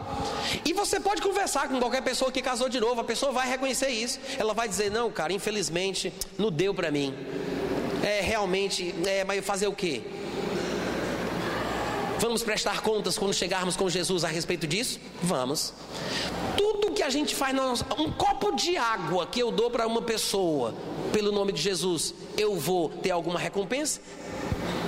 [0.64, 3.90] E você pode conversar com qualquer pessoa que casou de novo, a pessoa vai reconhecer
[3.90, 4.20] isso.
[4.38, 7.14] Ela vai dizer: Não, cara, infelizmente não deu para mim.
[8.04, 10.04] É realmente, é, mas fazer o quê?
[12.20, 15.00] Vamos prestar contas quando chegarmos com Jesus a respeito disso?
[15.22, 15.74] Vamos.
[16.56, 17.56] Tudo que a gente faz,
[18.00, 20.74] um copo de água que eu dou para uma pessoa,
[21.12, 24.00] pelo nome de Jesus, eu vou ter alguma recompensa?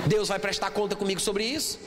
[0.08, 1.78] Deus vai prestar conta comigo sobre isso?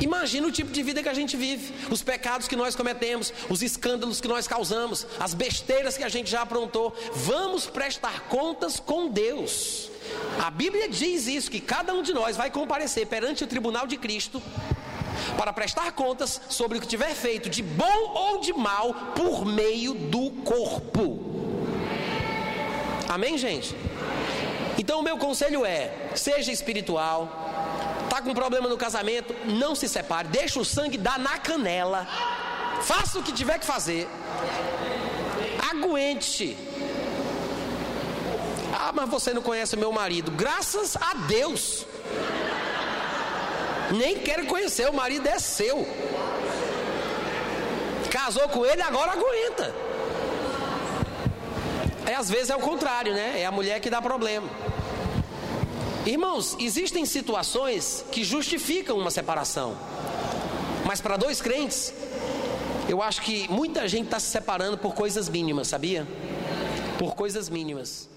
[0.00, 3.62] Imagina o tipo de vida que a gente vive, os pecados que nós cometemos, os
[3.62, 6.96] escândalos que nós causamos, as besteiras que a gente já aprontou.
[7.12, 9.90] Vamos prestar contas com Deus.
[10.42, 13.98] A Bíblia diz isso: que cada um de nós vai comparecer perante o tribunal de
[13.98, 14.42] Cristo
[15.36, 19.92] para prestar contas sobre o que tiver feito de bom ou de mal por meio
[19.92, 21.18] do corpo.
[23.06, 23.74] Amém, gente?
[24.80, 25.80] Então, o meu conselho é:
[26.14, 27.18] seja espiritual,
[28.10, 29.32] Tá com problema no casamento?
[29.44, 30.26] Não se separe.
[30.26, 32.08] Deixa o sangue dar na canela.
[32.82, 34.08] Faça o que tiver que fazer.
[35.70, 36.56] Aguente.
[38.74, 40.32] Ah, mas você não conhece meu marido.
[40.32, 41.86] Graças a Deus.
[43.92, 45.86] Nem quero conhecer, o marido é seu.
[48.10, 49.72] Casou com ele, agora aguenta.
[52.10, 53.40] É, às vezes é o contrário, né?
[53.40, 54.48] É a mulher que dá problema.
[56.04, 59.76] Irmãos, existem situações que justificam uma separação.
[60.84, 61.94] Mas para dois crentes,
[62.88, 66.04] eu acho que muita gente está se separando por coisas mínimas, sabia?
[66.98, 68.08] Por coisas mínimas.